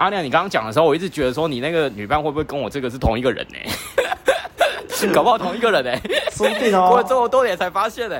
[0.00, 3.58] 阿亮，你刚刚讲的时候，我一直觉得说你那个女伴会不会跟我这个是同一个人呢？
[5.12, 5.90] 搞不好同一个人呢？
[6.32, 6.88] 说不定哦。
[6.88, 8.18] 过了这么多年才发现呢。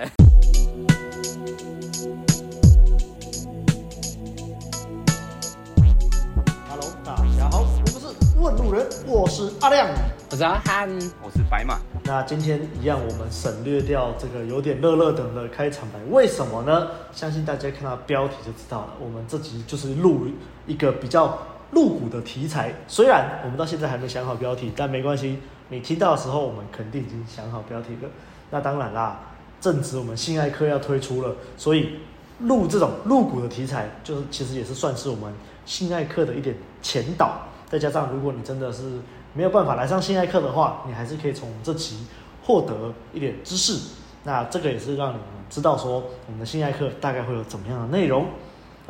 [6.69, 8.09] Hello，大家好，我们是
[8.39, 9.89] 问路人，我是阿亮，
[10.31, 10.87] 我是阿汉，
[11.23, 11.79] 我是白马。
[12.05, 16.89] 那今天一样，我们省略掉这个有点热热等的开场白，为什么呢？
[17.11, 18.89] 相信大家看到标题就知道了。
[19.01, 20.27] 我们这集就是录
[20.67, 21.39] 一个比较
[21.73, 25.39] 露骨的题材，虽然我们到现在还没想好标题，但没关系。
[25.69, 28.09] 你听到的时候，我们肯定已经想好标题了。
[28.51, 29.21] 那当然啦，
[29.61, 32.01] 正值我们性爱课要推出了，所以
[32.41, 35.33] 录这种露骨的题材，就是其实也是算是我们
[35.65, 37.43] 性爱课的一点前导。
[37.69, 38.99] 再加上，如果你真的是
[39.33, 42.05] 没有办法来上性爱课的话，你还是可以从这期
[42.43, 43.79] 获得一点知识。
[44.25, 48.27] 那这个也是让你们知道说，我们的性爱课大概会有怎么样的内容。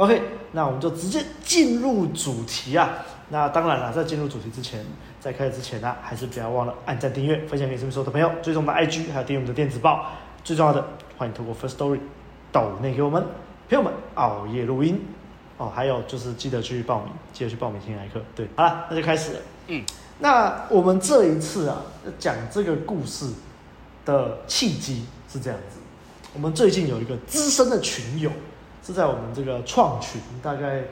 [0.01, 0.23] OK，
[0.53, 2.91] 那我们就直接进入主题啊。
[3.29, 4.83] 那当然了，在进入主题之前，
[5.21, 10.07] 在开始之前呢、啊，还是不要忘了按赞、订阅、分享给身边所有的朋友，追踪我们的 IG，还有订阅我们的电子报。
[10.43, 10.83] 最重要的，
[11.19, 12.01] 欢迎透过 First Story
[12.51, 13.23] 抖内给我们
[13.69, 15.05] 朋友们熬夜录音
[15.59, 15.71] 哦。
[15.75, 18.23] 还有就是记得去报名，记得去报名新来课。
[18.35, 19.41] 对，好了，那就开始了。
[19.67, 19.85] 嗯，
[20.21, 21.83] 那我们这一次啊，
[22.19, 23.31] 讲这个故事
[24.07, 25.79] 的契机是这样子。
[26.33, 28.31] 我们最近有一个资深的群友，
[28.83, 30.83] 是在我们这个创群，大概。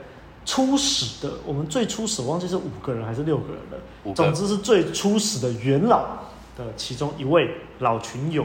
[0.45, 4.15] 初始的，我们最初始忘记是五个人还是六个人了。
[4.15, 5.99] 总之是最初始的元老
[6.57, 8.43] 的其中一位老群友，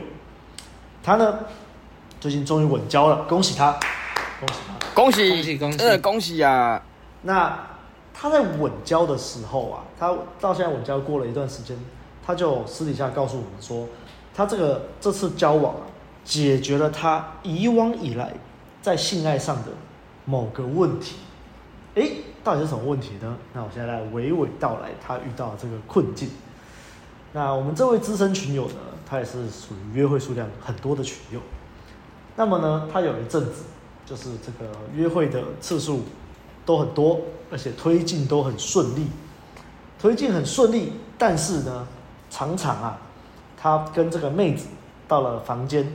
[1.02, 1.38] 他呢
[2.20, 3.72] 最近终于稳交了，恭喜他，
[4.38, 6.82] 恭喜他，恭喜恭喜恭喜，呃，恭喜啊！
[7.22, 7.58] 那
[8.12, 11.74] 他在稳交的时候啊，他到现在稳交过了一段时间，
[12.26, 13.86] 他就私底下告诉我们说，
[14.34, 15.82] 他这个这次交往啊，
[16.22, 18.34] 解决了他以往以来
[18.84, 19.70] 在性爱上的
[20.26, 21.16] 某个问题。
[21.94, 22.06] 哎，
[22.44, 23.34] 到底是什么问题呢？
[23.54, 26.28] 那我现在来娓娓道来他遇到这个困境。
[27.32, 28.74] 那我们这位资深群友呢，
[29.08, 31.40] 他也是属于约会数量很多的群友。
[32.36, 33.62] 那么呢，他有一阵子
[34.04, 36.02] 就是这个约会的次数
[36.66, 39.06] 都很多，而且推进都很顺利，
[39.98, 40.92] 推进很顺利。
[41.16, 41.86] 但是呢，
[42.28, 42.98] 常常啊，
[43.56, 44.66] 他跟这个妹子
[45.08, 45.90] 到了房间，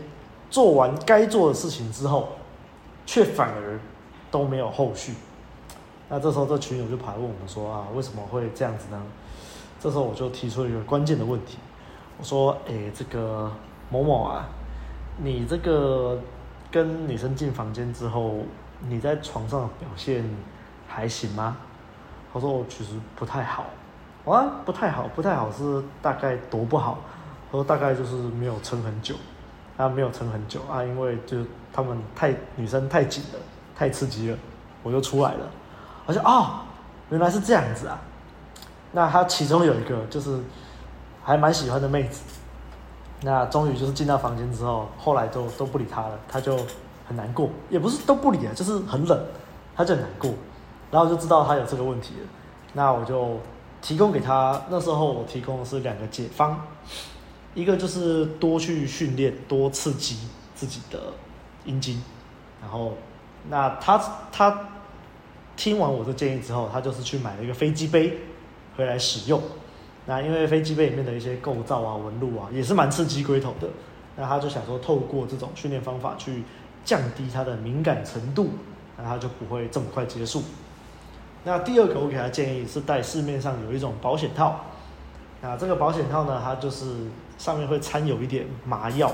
[0.49, 2.29] 做完该做的事情之后，
[3.09, 3.79] 却反而
[4.29, 5.15] 都没有后续。
[6.09, 9.01] 那这时候，这群友就跑来问我们说啊，为什么会这样子呢？
[9.79, 11.57] 这时候我就提出一个关键的问题，
[12.19, 13.51] 我说，哎，这个
[13.89, 14.47] 某某啊，
[15.17, 16.19] 你这个
[16.69, 18.43] 跟女生进房间之后，
[18.87, 20.23] 你在床上表现
[20.87, 21.57] 还行吗？
[22.31, 23.65] 他说，我其实不太好。
[24.25, 26.99] 啊，不太好，不太好是大概多不好？
[27.47, 29.15] 他说大概就是没有撑很久，
[29.75, 31.39] 他没有撑很久啊，因为就
[31.71, 33.39] 他们太女生太紧了，
[33.75, 34.37] 太刺激了，
[34.83, 35.49] 我就出来了。
[36.05, 36.61] 我说哦，
[37.09, 37.99] 原来是这样子啊。
[38.91, 40.39] 那他其中有一个就是
[41.23, 42.21] 还蛮喜欢的妹子，
[43.21, 46.57] 那终于就是进到房间之后，后来都都不理他了，他就
[47.07, 49.25] 很难过，也不是都不理啊，就是很冷，
[49.75, 50.31] 他就很难过。
[50.91, 52.27] 然后就知道他有这个问题了，
[52.73, 53.37] 那我就
[53.79, 56.59] 提供给他，那时候我提供的是两个解方，
[57.53, 60.17] 一个就是多去训练，多刺激
[60.55, 60.99] 自己的
[61.69, 62.01] 阴茎，
[62.61, 62.97] 然后
[63.49, 64.69] 那他他。
[65.59, 68.17] 听完我的建议之后，他就是去买了一个飞机杯
[68.77, 69.41] 回来使用。
[70.05, 73.67] 那因为飞机杯里面的一些构造啊、纹路啊，也是蛮刺激龟头的。
[74.15, 76.43] 那他就想说，透过这种训练方法去
[76.85, 78.51] 降低他的敏感程度，
[78.97, 80.41] 那他就不会这么快结束。
[81.43, 84.61] 那第二个，我给他建议是带市面上有一种保险套。
[85.41, 86.95] 那这个保险套呢，它就是
[87.37, 89.11] 上面会掺有一点麻药。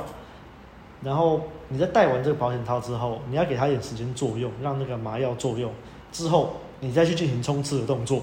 [1.02, 5.72] 然后你在戴完这个保险套之后，你要给他一点时间作用，让那个麻药作用。
[6.12, 8.22] 之后，你再去进行冲刺的动作，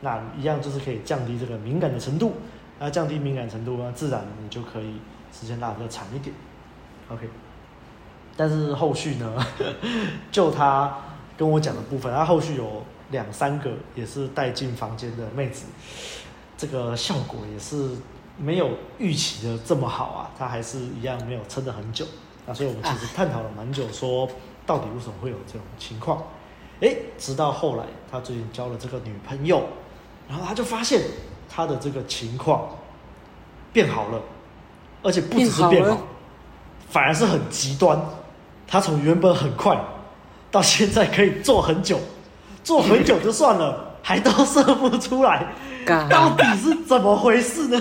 [0.00, 2.32] 那一样就是可以降低这个敏感的程度。
[2.80, 4.94] 那降低敏感程度呢，自然你就可以
[5.32, 6.34] 时间拉得长一点。
[7.08, 7.28] OK，
[8.36, 9.46] 但是后续呢，
[10.30, 10.96] 就 他
[11.36, 15.66] 跟我讲的部分，他后续有两三个也是带进房间的妹子，
[16.56, 17.96] 这个效果也是
[18.38, 22.06] 没有预期的这么好啊，他还是一样没有撑得很久。
[22.46, 24.26] 那所以我们其实探讨了蛮久，说
[24.64, 26.22] 到底为什么会有这种情况。
[26.80, 29.64] 哎，直到后来，他最近交了这个女朋友，
[30.28, 31.02] 然后他就发现
[31.48, 32.68] 他的这个情况
[33.72, 34.22] 变好了，
[35.02, 36.00] 而且不只是变好，好
[36.88, 38.00] 反而是很极端。
[38.66, 39.76] 他从原本很快，
[40.50, 41.98] 到现在可以做很久，
[42.62, 45.52] 做很久就算了，还都射不出来，
[46.08, 47.80] 到底是怎么回事呢？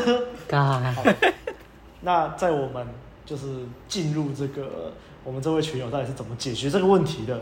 [2.01, 2.87] 那在我们
[3.25, 7.39] 就是进入这个我们这位群友到底是怎么解决这个问题的？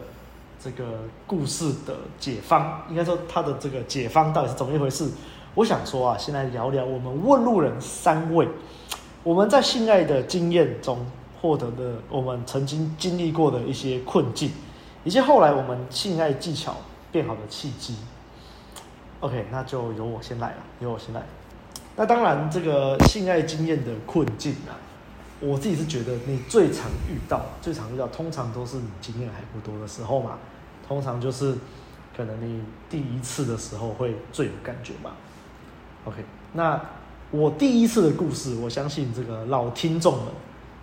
[0.58, 0.84] 这个
[1.28, 5.08] 故事的解方，应该说他的这个解方到底是怎么一回事？
[5.54, 8.48] 我想说啊，先来聊聊我们问路人三位，
[9.22, 11.06] 我们在性爱的经验中
[11.40, 14.50] 获得的，我们曾经经历过的一些困境，
[15.04, 16.78] 以及后来我们性爱技巧
[17.12, 17.98] 变好的契机。
[19.20, 21.22] OK，那就由我先来了，由我先来。
[21.98, 24.76] 那当然，这个性爱经验的困境啊，
[25.40, 30.38] 我自己是觉得你最常遇到、最常遇到，通常都是你经验还不多的时候嘛。
[30.86, 31.56] 通常就是
[32.16, 35.12] 可能你第一次的时候会最有感觉嘛。
[36.04, 36.18] OK，
[36.52, 36.80] 那
[37.32, 40.26] 我第一次的故事，我相信这个老听众们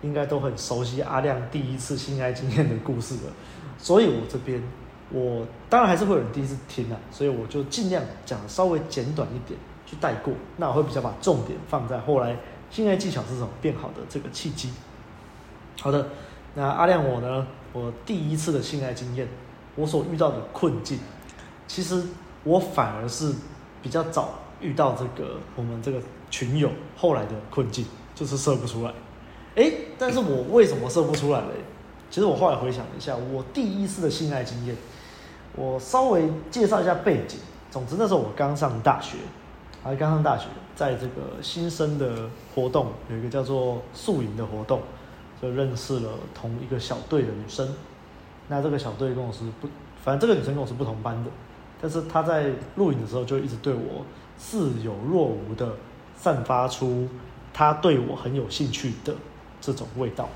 [0.01, 3.31] 应该都很熟悉阿亮第一次性爱经验的故事了。
[3.77, 4.61] 所以我这边，
[5.11, 9.59] 我当然还是会有人第一次听啊，所以我就尽量讲稍微简短一点。
[9.99, 12.35] 带过，那我会比较把重点放在后来
[12.69, 14.71] 性爱技巧是怎么变好的这个契机。
[15.79, 16.07] 好的，
[16.55, 19.27] 那阿亮我呢，我第一次的性爱经验，
[19.75, 20.99] 我所遇到的困境，
[21.67, 22.03] 其实
[22.43, 23.33] 我反而是
[23.81, 25.99] 比较早遇到这个我们这个
[26.29, 28.93] 群友后来的困境，就是射不出来。
[29.55, 31.53] 哎，但是我为什么射不出来嘞？
[32.09, 34.75] 其实我后来回想一下，我第一次的性爱经验，
[35.55, 37.39] 我稍微介绍一下背景。
[37.71, 39.17] 总之那时候我刚上大学。
[39.83, 44.79] 还刚上大学，在这个新生的活动有一个叫做宿营的活动，
[45.41, 47.67] 就认识了同一个小队的女生。
[48.47, 49.67] 那这个小队跟我是不，
[50.01, 51.29] 反正这个女生跟我是不同班的，
[51.81, 54.05] 但是她在录影的时候就一直对我
[54.37, 55.75] 似有若无的
[56.15, 57.09] 散发出
[57.53, 59.13] 她对我很有兴趣的
[59.59, 60.29] 这种味道。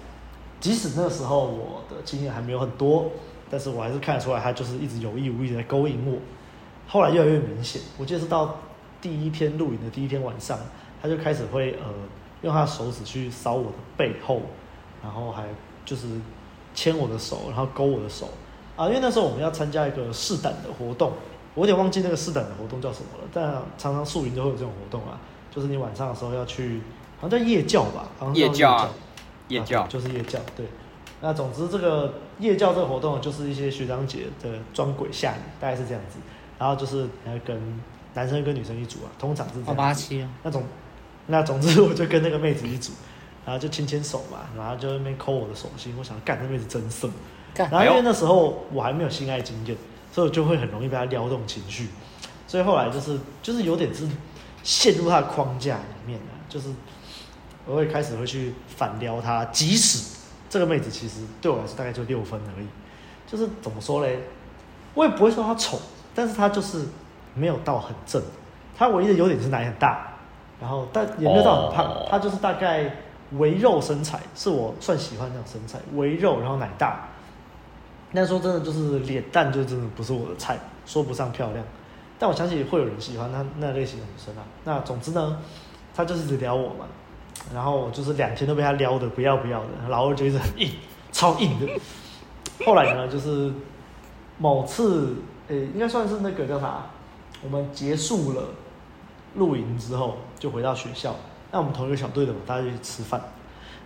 [0.59, 3.09] 即使那时候我的经验还没有很多，
[3.49, 6.17] 但是我还是看得出来她就是一直有意无意的在勾引我。
[6.85, 8.53] 后来越来越明显，我记得是到。
[9.07, 10.59] 第一天露营的第一天晚上，
[11.01, 11.87] 他就开始会呃
[12.41, 14.41] 用他的手指去扫我的背后，
[15.01, 15.45] 然后还
[15.85, 16.07] 就是
[16.75, 18.27] 牵我的手，然后勾我的手
[18.75, 18.85] 啊。
[18.87, 21.13] 因为那时候我们要参加一个试胆的活动，
[21.55, 23.29] 我有点忘记那个试胆的活动叫什么了。
[23.31, 23.45] 但
[23.77, 25.17] 常常宿营都会有这种活动啊，
[25.49, 26.81] 就是你晚上的时候要去，
[27.21, 28.89] 好像叫夜教吧，好像叫夜教，
[29.47, 30.37] 夜教，就是夜教。
[30.53, 30.65] 对，
[31.21, 36.19] 那总之这个夜教这个活动就是一些学长姐的装鬼吓你，大概是这样子。
[36.59, 37.79] 然后就是要跟。
[38.17, 39.75] 男生跟女生一组啊，通常是这样。
[39.75, 40.27] 八七啊。
[40.41, 40.63] 那种，
[41.27, 42.91] 那总之我就跟那个妹子一组，
[43.45, 45.93] 然后就牵牵手嘛，然后就在那边抠我的手心。
[45.99, 47.07] 我想，干，那妹子真色。
[47.53, 47.69] 干。
[47.69, 49.77] 然后因为那时候我还没有性爱经验，
[50.11, 51.89] 所以我就会很容易被她撩动情绪。
[52.47, 54.07] 所以后来就是就是有点是
[54.63, 56.69] 陷入她的框架里面了，就是
[57.67, 60.17] 我会开始会去反撩她，即使
[60.49, 62.67] 这个妹子其实对我来说大概就六分而已。
[63.27, 64.17] 就是怎么说嘞？
[64.95, 65.79] 我也不会说她丑，
[66.15, 66.83] 但是她就是。
[67.37, 68.21] 没有到很正，
[68.77, 70.07] 他唯一的优点是奶很大，
[70.59, 72.95] 然后但也没有到很胖，他就是大概
[73.37, 77.07] 微肉身材，是我算喜欢这种身材，微肉然后奶大。
[78.11, 81.63] 那说真的，就是脸蛋就真的不是我的菜，说不上漂亮，
[82.17, 84.43] 但我相信会有人喜欢他那类型的女生啊。
[84.63, 85.39] 那总之呢，
[85.93, 86.85] 他就是一直撩我嘛，
[87.53, 90.71] 然后我就是两天都被他撩的不要不要的，老二就 一直很硬，
[91.11, 91.67] 超硬的。
[92.65, 93.51] 后来呢，就是
[94.37, 95.17] 某次，
[95.49, 96.85] 诶，应该算是那个叫啥？
[97.43, 98.43] 我们结束了
[99.35, 101.15] 露营之后，就回到学校。
[101.51, 103.21] 那我们同一个小队的嘛，大家就去吃饭。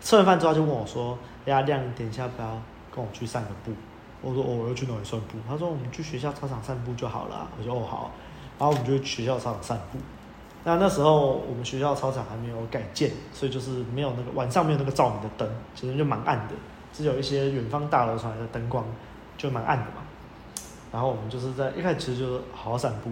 [0.01, 2.61] 吃完饭之后，他就问我说：“阿亮，等一下不要
[2.95, 3.71] 跟我去散个步？”
[4.21, 8.11] 我说：“哦，我要去哪里散步？”他说：“我们去学校操场散步就好了。”我说：“哦，好。”
[8.57, 9.99] 然后我们就去学校操场散步。
[10.63, 16.53] 那那时候我们学校操场还没有改建，所以就是没有那个晚上没有那个照明的灯，其实就蛮暗的，
[16.93, 18.85] 只有一些远方大楼传来的灯光，
[19.37, 20.03] 就蛮暗的嘛。
[20.91, 23.09] 然后我们就是在一开始其实就是好好散步。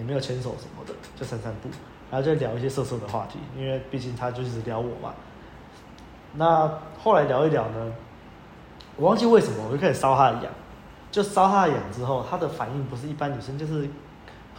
[0.00, 1.68] 也没有牵手什么的，就散散步，
[2.10, 5.12] 然后就聊一些色色的话题，因为毕竟他就是聊我嘛。
[6.32, 7.92] 那后来聊一聊呢，
[8.96, 10.44] 我忘记为什么我就开始搔他的痒，
[11.10, 13.86] 就搔他的痒之后，他的反应不是一般女生就是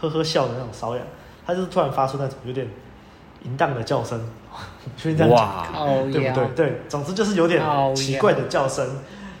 [0.00, 1.04] 呵呵笑的那种瘙痒，
[1.44, 2.68] 他就是突然发出那种有点
[3.42, 4.20] 淫荡的叫声，
[4.96, 6.48] 就这样讲， 对不对？
[6.54, 7.60] 对，总之就是有点
[7.96, 8.88] 奇怪的叫声。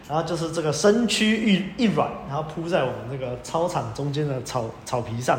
[0.08, 5.38] 然后就是这个身躯一一软，然后扑在我们那个操场中间的草草皮上。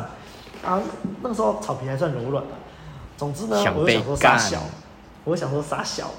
[0.64, 0.80] 啊，
[1.22, 2.50] 那个时候草皮还算柔软的。
[3.16, 4.62] 总之呢，我就想说傻小，
[5.22, 6.10] 我就想说傻小，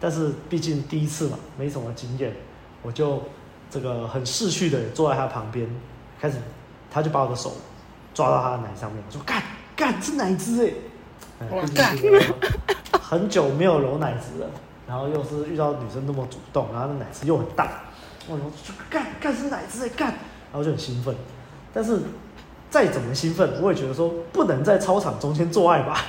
[0.00, 2.34] 但是毕竟第一次嘛，没什么经验，
[2.82, 3.22] 我就
[3.70, 5.68] 这个很识趣的坐在他旁边，
[6.20, 6.38] 开始，
[6.90, 7.52] 他就把我的手
[8.12, 9.40] 抓到他的奶上面，我说干
[9.76, 10.74] 干是奶汁
[11.38, 11.96] 哎，哇干，
[13.00, 14.50] 很久没有揉奶子了，
[14.88, 17.82] 然后又是遇到女生那么主动，然后那奶汁又很大，
[18.26, 21.14] 我说干干是奶汁哎干，然后就很兴奋，
[21.72, 22.00] 但是。
[22.70, 26.04] 再怎么兴奋，我也觉得说不能在操场中间做爱吧。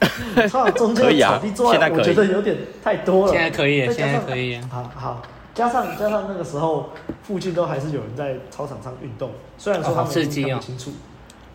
[0.48, 3.32] 操场中间草地做爱，我觉得有点太多了。
[3.32, 4.58] 现在可以，现在可以。
[4.70, 5.22] 好好，
[5.54, 6.90] 加上加上那个时候
[7.22, 10.92] 附近都还是有人在操场上运动，虽然说他们看不清楚，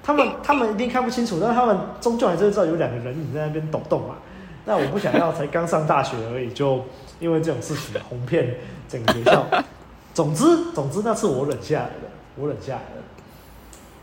[0.03, 4.15] 他们他们一定看不清楚，但是他们终究还是知道有两个人影在那边抖动嘛。
[4.65, 6.83] 那我不想要，才刚上大学而已，就
[7.19, 8.55] 因为这种事情哄骗
[8.89, 9.45] 整个学校。
[10.13, 10.43] 总之
[10.73, 13.03] 总之那次我忍下来了，我忍下来了。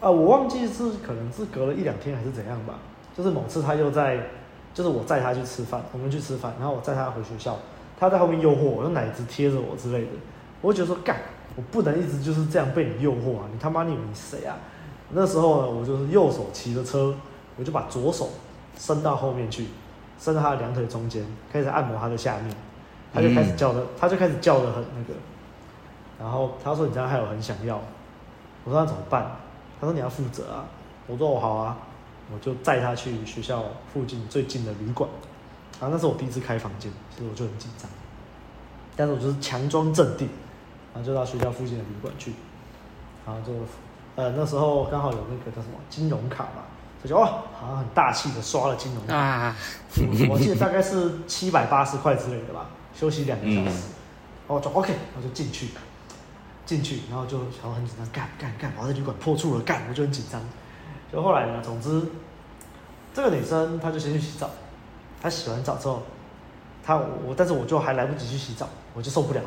[0.01, 2.75] 啊，我忘记是可能是隔了一两天还是怎样吧。
[3.17, 4.19] 就是某次他又在，
[4.73, 7.59] 就是我载他去吃饭，我们去吃饭，然后我载他回学校，
[7.99, 10.11] 他在后面诱惑我，用奶子贴着我之类的。
[10.63, 11.17] 我就觉得说干，
[11.57, 13.45] 我不能一直就是这样被你诱惑啊！
[13.53, 14.57] 你他妈你以为你谁啊？
[15.11, 17.15] 那时候呢，我就是右手骑着车，
[17.57, 18.31] 我就把左手
[18.79, 19.67] 伸到后面去，
[20.19, 22.55] 伸到他的两腿中间，开始按摩他的下面，
[23.13, 25.19] 他就开始叫的，他就开始叫的很那个。
[26.19, 27.81] 然后他说：“你这样害我很想要。”
[28.65, 29.31] 我说：“那怎么办？”
[29.81, 30.65] 他说：“你要负责啊！”
[31.09, 31.79] 我说：“我好啊，
[32.33, 35.09] 我就载他去学校附近最近的旅馆。”
[35.81, 37.91] 然后那是我第一次开房间，其实我就很紧张，
[38.95, 40.29] 但是我就是强装镇定，
[40.93, 42.35] 然后就到学校附近的旅馆去，
[43.25, 43.55] 然后就
[44.17, 46.65] 呃那时候刚好有那个叫什么金融卡嘛，
[47.03, 49.57] 就觉得哇，好像很大气的刷了金融卡，啊、
[50.29, 53.95] 我记得大概是七百八十块之类的吧，休息两个小时，嗯、
[54.47, 55.69] 然后就 OK，然后就进去。
[56.71, 60.41] 进去，然后就然后很紧张，干干干，我在旅馆破处了，干，我就很紧张。
[61.13, 62.01] 就后来呢，总之，
[63.13, 64.49] 这个女生她就先去洗澡，
[65.21, 66.05] 她洗完澡之后，
[66.85, 69.41] 她我，但是我就还来不及去洗澡，我就受不了，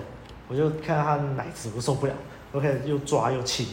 [0.50, 2.14] 我就看到她的奶子，我受不了，
[2.52, 3.68] 我开始又抓又亲，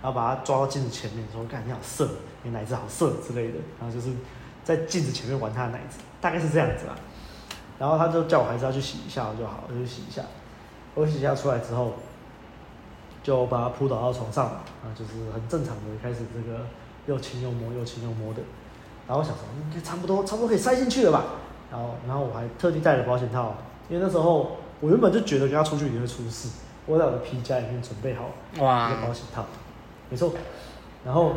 [0.00, 2.08] 然后把她抓到镜子前面，说干你好色，
[2.42, 4.10] 你奶子好色之类的，然后就是
[4.64, 6.96] 在镜子前面玩她的奶子，大概是这样子啦。
[7.78, 10.22] 然后她就叫我还是要去洗一下就好，我就去洗一下，
[10.94, 11.92] 我洗一下出来之后。
[13.24, 16.60] 就把他扑倒到床上嘛，啊，就是很正常的开始这个
[17.06, 18.42] 又亲又摸又亲又摸的，
[19.08, 21.24] 然后我想说应该差不多差不多可以塞进去了吧，
[21.72, 23.54] 然后然后我还特地带了保险套，
[23.88, 26.50] 因为那时候我原本就觉得跟他出去一定会出事，
[26.84, 28.26] 我在我的皮夹里面准备好。
[28.62, 28.90] 哇。
[28.90, 29.46] 一个保险套，
[30.10, 30.32] 没错，
[31.02, 31.32] 然后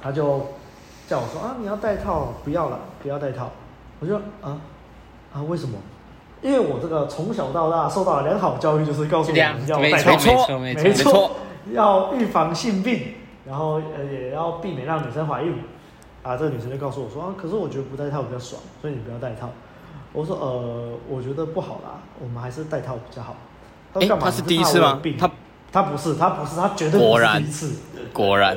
[0.00, 0.46] 他就
[1.08, 3.50] 叫我说啊你要带套不要了不要带套，
[3.98, 4.60] 我就啊
[5.32, 5.76] 啊为什么？
[6.42, 11.30] 因为我这个从小到大受到了良好教育，就是告诉我们要没错，没错，没错，
[11.72, 13.14] 要预防性病，
[13.46, 15.54] 然后呃也要避免让女生怀孕。
[16.22, 19.48] 啊，这个女生就告诉我说啊，可是我觉得不戴套比较爽，所以你不要戴套。
[20.12, 23.34] 我说呃，我觉得不好啦，我们还是戴套比较好。
[23.94, 24.24] 他说干嘛？
[24.26, 25.00] 他是第一次吗？
[25.18, 25.30] 他
[25.72, 27.76] 他不是，他不是，他绝对不是第一次。
[28.12, 28.56] 果然。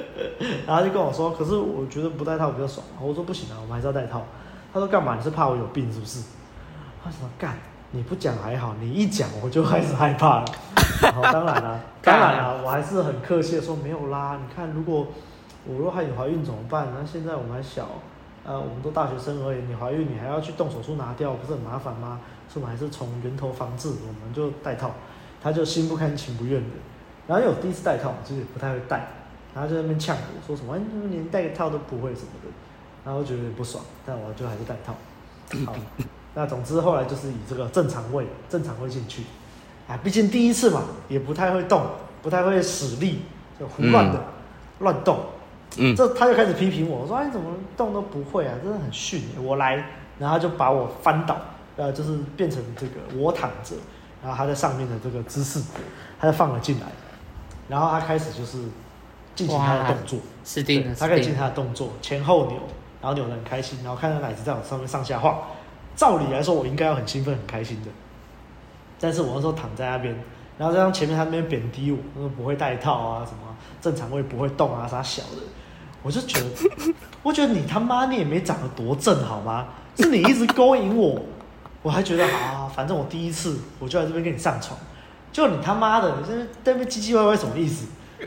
[0.66, 2.86] 然后就跟我说，可是我觉得不戴套比较爽。
[2.98, 4.22] 我说不行啊，我们还是要戴套。
[4.72, 5.14] 他说干嘛？
[5.16, 6.20] 你是怕我有病是不是？
[7.04, 7.58] 他说干，
[7.90, 10.44] 你不讲还好，你一讲我就开始害怕了。
[11.02, 14.40] 然后当然了，当然了，我还是很客气的说没有啦。
[14.40, 15.08] 你看，如果
[15.66, 16.88] 我若害你怀孕怎么办？
[16.98, 17.86] 那现在我们还小，
[18.42, 19.58] 呃，我们都大学生而已。
[19.68, 22.20] 你怀孕你还要去动手术拿掉，不是很麻烦吗？
[22.48, 24.90] 所以我们还是从源头防治，我们就戴套。
[25.42, 26.76] 他就心不甘情不愿的。
[27.26, 29.06] 然后有第一次戴套，就是不太会戴，
[29.54, 32.48] 然后就在那边呛我说什么，你连戴个套都不会什么的。
[33.04, 34.94] 然后我觉得有点不爽，但我就还是戴套。
[35.66, 35.74] 好。
[36.34, 39.22] 那总之后来就是以这个正常位，正常位进去，
[39.88, 41.82] 啊，毕竟第一次嘛，也不太会动，
[42.22, 43.20] 不太会使力，
[43.58, 44.20] 就胡乱的
[44.80, 45.18] 乱、嗯、动。
[45.76, 49.22] 嗯，这他就开始批评我，我说哎，你怎么动都不会啊，真的很逊。
[49.42, 49.74] 我来，
[50.18, 51.36] 然后他就把我翻倒，
[51.76, 53.74] 呃，就是变成这个我躺着，
[54.22, 55.60] 然后他在上面的这个姿势，
[56.20, 56.86] 他就放了进来，
[57.68, 58.58] 然后他开始就是
[59.34, 62.58] 进行他的动作，是的，他可以进行他的动作，前后扭，
[63.00, 65.38] 然后扭得很开心，然后看到奶子在我上面上下晃。
[65.96, 67.90] 照理来说，我应该要很兴奋、很开心的，
[68.98, 70.14] 但是我那时候躺在那边，
[70.58, 75.42] 然后在前面他那边贬低我，说不会戴套啊，什么正常位不会动啊，啥小的，
[76.02, 76.46] 我就觉得，
[77.22, 79.66] 我觉得你他妈你也没长得多正好吗？
[79.96, 81.20] 是你一直勾引我，
[81.82, 84.78] 我还觉得啊，反正我第一次我就在这边跟你上床，
[85.30, 87.86] 就你他妈的，在那边唧唧歪歪什么意思？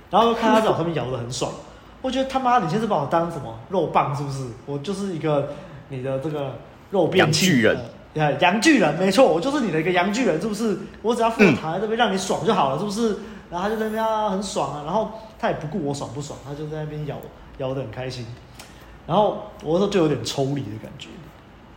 [0.10, 1.52] 然后看他在我上面摇得很爽，
[2.02, 4.48] 我觉得他妈你现在把我当什么肉棒是不是？
[4.66, 5.54] 我就是一个
[5.90, 6.54] 你的这个。
[6.90, 7.78] 肉变巨人，
[8.14, 10.78] 呃，阳巨人，没错，我就是你的一个羊巨人，是不是？
[11.02, 13.18] 我只要负责躺在这边让你爽就好了，是不是？
[13.50, 17.18] 然后他就在那边很爽啊，然后他也不顾我爽不爽，他就在那边咬
[17.58, 18.26] 咬得很开心。
[19.06, 21.10] 然后我那时候就有点抽离的感觉，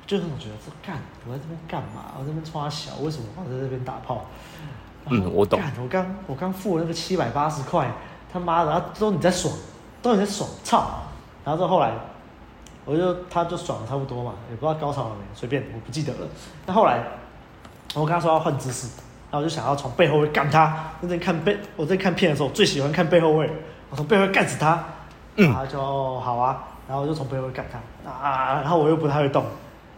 [0.07, 2.15] 就那种觉得说干，我在这边干嘛？
[2.19, 4.25] 我在这边穿小，为什么我在这边打炮？
[5.09, 5.61] 嗯，我懂。
[5.81, 7.93] 我刚我刚付了那个七百八十块，
[8.33, 9.55] 他妈的，然后都你在爽，
[10.03, 11.03] 都你在爽，操！
[11.45, 11.93] 然后到后来。
[12.91, 16.27] 我就他就爽了差不多嘛，也不知道高潮了没，随便，我不记得了。
[16.67, 17.01] 那后来
[17.95, 18.89] 我跟他说要换姿势，
[19.31, 20.91] 然后我就想要从背后位干他。
[21.01, 23.49] 那在看背，我在看片的时候最喜欢看背后位，
[23.91, 24.83] 我从背后干死他。
[25.37, 25.79] 然后就
[26.21, 29.45] 好啊，然后我就从背后干他啊，然后我又不太会动，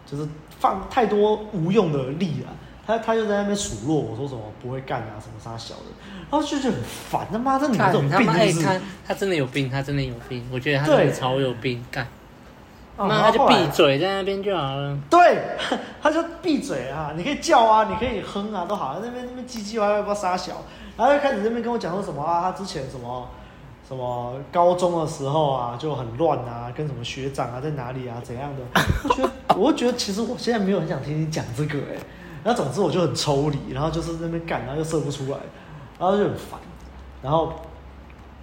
[0.07, 0.29] 就是
[0.61, 2.51] 放太多无用的力了，
[2.87, 5.83] 他他就在那边数落我说什么不会干啊，什么啥小的，
[6.31, 7.27] 然后就觉得很烦。
[7.33, 8.67] 他妈，这女的这种病是不是？
[8.67, 10.47] 他他真的有病，他真的有病。
[10.53, 12.07] 我觉得他真的超有病，干。
[12.97, 14.97] 那、啊、他就闭嘴在那边就好了。
[15.09, 15.43] 对，
[16.03, 17.13] 他就闭嘴啊！
[17.17, 18.99] 你可以叫啊，你可以哼啊，都好。
[19.03, 20.63] 那边那边唧唧歪歪不知道啥小，
[20.97, 23.27] 然后就开始那边跟我讲说什么啊，他之前什么
[23.89, 28.83] 什么高中的时候啊就很乱啊，跟什么学长啊在哪里啊怎样的。
[29.05, 31.99] 我觉得，我觉得其实我现在没有很想听你讲这个哎、欸。
[32.45, 35.39] 然后总之我就很抽离，然后就是在那边干，然后又射不出来，
[35.99, 36.61] 然后就很烦，
[37.23, 37.53] 然后。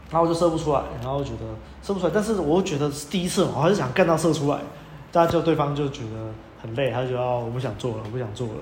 [0.10, 1.46] 然后我就射不出来，然后觉得
[1.84, 4.58] 射不出来，但是我觉得是第一次，我还是想干到射出来，
[5.12, 8.54] 大家就对方就觉得很累，他就要我不想做了，我不想做了。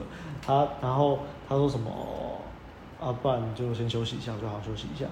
[0.45, 1.89] 他然后他说什么
[3.01, 5.05] 啊，不然你就先休息一下，我就好休息一下。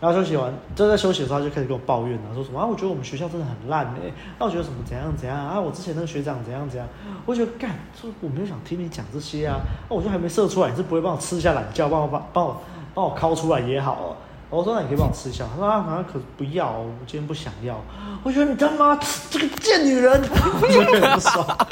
[0.00, 6.88] 然后休息完，就在休息的时候他就开始跟我抱怨了，说什么啊，我觉得我们学校真的很烂哎，那我觉得什么怎样怎样啊，我之前那个学长怎样怎样，
[7.24, 12.60] 我觉得干，说我没有想听你讲这些啊，那我就还没射出来，你是不会帮我吃一下懒觉，帮我帮帮我
[12.92, 14.16] 帮我抠出来也好哦。
[14.56, 17.82] 我说：“那你可以帮我吃一下。”他说：“啊，好像可不要，我今天不想要。”
[18.22, 18.94] 我觉得你他妈
[19.30, 21.68] 这个贱女人，我觉得很不爽。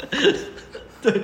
[1.01, 1.21] 对。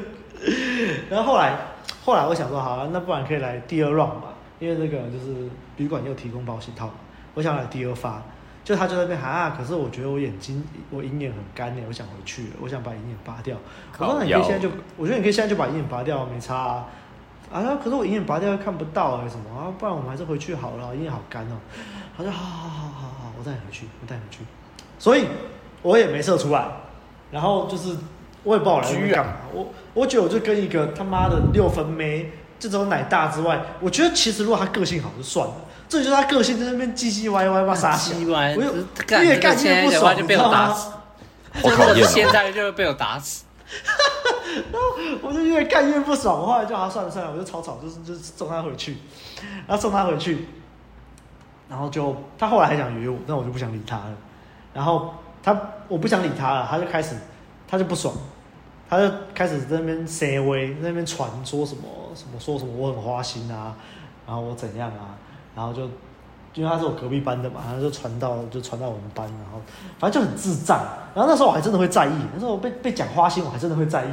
[1.10, 1.58] 然后后来，
[2.06, 6.90] 后来我想说，好了，那不然可以来第二 round 吧，因为那个就是旅馆又提供保险套。
[7.34, 8.22] 我想来第二发，
[8.64, 13.58] 就他就在那边喊啊，可是我觉得我眼睛我鹰眼很干呢，我想回去了，我想把鹰眼拔掉。
[13.98, 16.86] 我说：“那你可以现在就，我觉得你可以现在就把鹰眼拔掉，没差啊。”
[17.52, 17.78] 啊！
[17.82, 19.72] 可是我鹰眼拔掉又看不到哎、欸，什么啊？
[19.78, 21.56] 不然我们还是回去好了，鹰眼好干哦、
[22.18, 24.40] 他说：好好好好好，我带你回去，我带你回去。
[25.00, 25.28] 所以
[25.82, 26.68] 我也没射出来，
[27.32, 27.96] 然后就是
[28.44, 29.34] 我也不知道我来这干嘛。
[29.54, 35.54] 我我觉得我就跟一个他妈的六分妹，这种奶大之外，我觉得其实如果他个性好就算了，
[35.88, 38.74] 这就是他个性在那边唧唧歪歪嘛傻唧歪，我又
[39.24, 40.92] 越干越不爽，就被我打死。
[41.62, 42.06] 好讨厌！
[42.08, 43.46] 现在就会被我打死。
[44.72, 48.98] 然后我就越干越不爽，我后来就他算了算了，我就草草就是就是送他回去，
[49.68, 50.48] 然后送他回去，
[51.70, 54.18] 然后就他后来还想约我，但我就不想理他了。
[54.74, 57.16] 然后他我不想理他了，他就开始
[57.68, 58.16] 他就不爽，
[58.90, 61.84] 他就开始在那边塞威，在那边传说什么
[62.16, 63.76] 什么说什么我很花心啊，
[64.26, 65.18] 然后我怎样啊，
[65.56, 65.90] 然后就。
[66.58, 69.62] 因为他是我隔壁班的嘛，然后就传到就传到我们班，然后
[70.00, 70.80] 反正就很智障。
[71.14, 74.10] 然后那时候我还真的会在意，那时候我被被讲花心，我还真的会在意。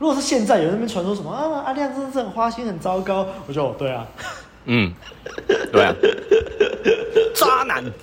[0.00, 4.04] 如果是现在有人那边传说什么啊阿亮真的是很花心很糟糕，我就对啊，
[4.64, 4.92] 嗯，
[5.72, 5.94] 对啊，
[7.36, 7.84] 渣男，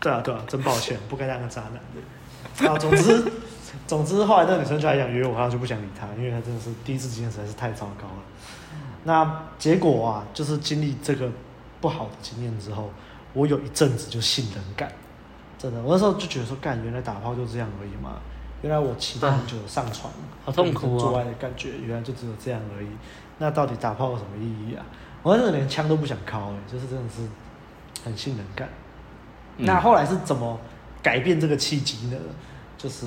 [0.00, 2.70] 对啊对啊，真抱歉，不该当个渣男的。
[2.70, 3.24] 啊，总之
[3.88, 8.22] 总之后来那个女生就还想约我，然后就不想理她，因为她真的是第一次经验实在是太糟糕了。
[9.02, 11.28] 那结果啊，就是经历这个。
[11.86, 12.90] 不好的经验之后，
[13.32, 14.90] 我有一阵子就性冷感，
[15.56, 18.16] 真的，我那时候就觉得说，干，原来打炮就这样而已嘛，
[18.60, 20.12] 原来我期待很久的上床，
[20.44, 22.88] 好痛苦做爱的感觉，原来就只有这样而已。
[23.38, 24.84] 那到底打炮有什么意义啊？
[25.22, 27.20] 我那时候连枪都不想敲，哎，就是真的是
[28.02, 28.68] 很性冷感。
[29.58, 30.58] 那后来是怎么
[31.00, 32.16] 改变这个契机呢？
[32.76, 33.06] 就是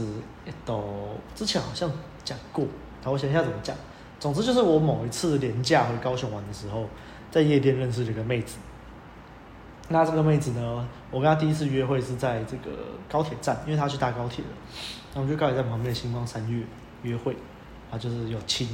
[0.64, 1.92] 都之前好像
[2.24, 2.66] 讲过，
[3.04, 3.76] 好，我想一下怎么讲。
[4.22, 6.86] 总之就是我某一次连假回高雄玩的时候。
[7.32, 8.58] 在夜店认识了一个妹子，
[9.92, 12.70] 那这个妹子呢，我跟她第一次约会是在这个
[13.12, 14.52] 高铁站，因为她去搭高铁了。
[15.14, 16.64] 那我们就高铁站旁边的星光三月
[17.02, 17.36] 约会，
[17.92, 18.70] 啊，就是有亲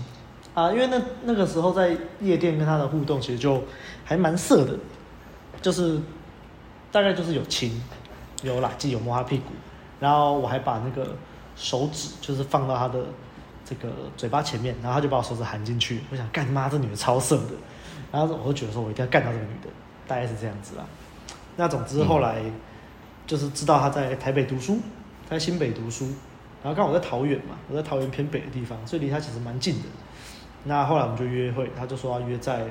[0.53, 3.63] 啊，因为那那个时候在夜店跟她的互动其实就
[4.03, 4.77] 还蛮色的，
[5.61, 5.99] 就是
[6.91, 7.81] 大概就是有亲，
[8.43, 9.51] 有喇舌，有摸她屁股，
[9.99, 11.15] 然后我还把那个
[11.55, 13.05] 手指就是放到她的
[13.63, 17.53] 这个嘴巴前面，然后她就把我手指含进去，我想干妈这女的超色的。
[18.11, 19.69] 然后我就觉得说，我一定要干到这个女的，
[20.07, 20.85] 大概是这样子啦。
[21.55, 22.41] 那总之后来
[23.25, 24.79] 就是知道他在台北读书，
[25.29, 26.05] 在新北读书。
[26.63, 29.87] 然后刚好我在桃园嘛，我在桃园偏北的地方，所以离他其实蛮近的。
[30.63, 32.65] 那后来我们就约会，他就说要约在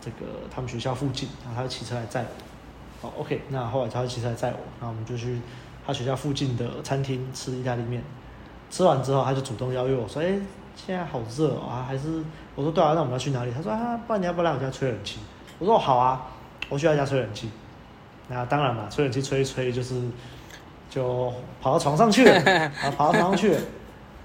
[0.00, 3.08] 这个他们学校附近，然后他就骑车来载我。
[3.08, 3.42] 好，OK。
[3.48, 5.40] 那后来他就骑车来载我，然后我们就去
[5.86, 8.02] 他学校附近的餐厅吃意大利面。
[8.70, 10.38] 吃完之后，他就主动邀约我说：“哎。”
[10.74, 13.52] 现在好热啊，还是我说对啊，那我们要去哪里？
[13.54, 15.18] 他说啊，不然你要不要来我家吹冷气？
[15.58, 16.28] 我说好啊，
[16.70, 17.50] 我去他家吹冷气。
[18.32, 20.00] 那当然嘛，吹冷气吹一吹就是
[20.88, 23.60] 就跑到床上去了，然 后跑到床上去了，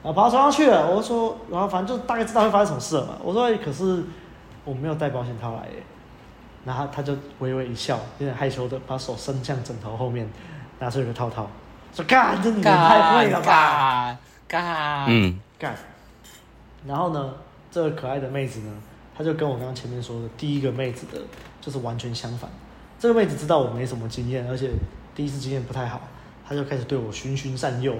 [0.03, 0.89] 然后跑到床上去了。
[0.89, 3.17] 我说，然后反正就大概知道会发生什么事了嘛。
[3.21, 4.03] 我说可是
[4.63, 5.83] 我没有带保险套来耶。
[6.65, 10.29] 然后他就微微一笑，有点害羞的把手伸向枕头后面，
[10.79, 11.49] 拿出一个套套，
[11.93, 14.17] 说干，这女人太会了吧？
[14.49, 15.73] 干，嗯，干。
[16.85, 17.33] 然后呢，
[17.71, 18.73] 这个可爱的妹子呢，
[19.17, 21.21] 她就跟我刚刚前面说的第一个妹子的，
[21.61, 22.49] 就是完全相反。
[22.99, 24.71] 这个妹子知道我没什么经验，而且
[25.15, 26.01] 第一次经验不太好，
[26.47, 27.93] 她就开始对我循循善诱，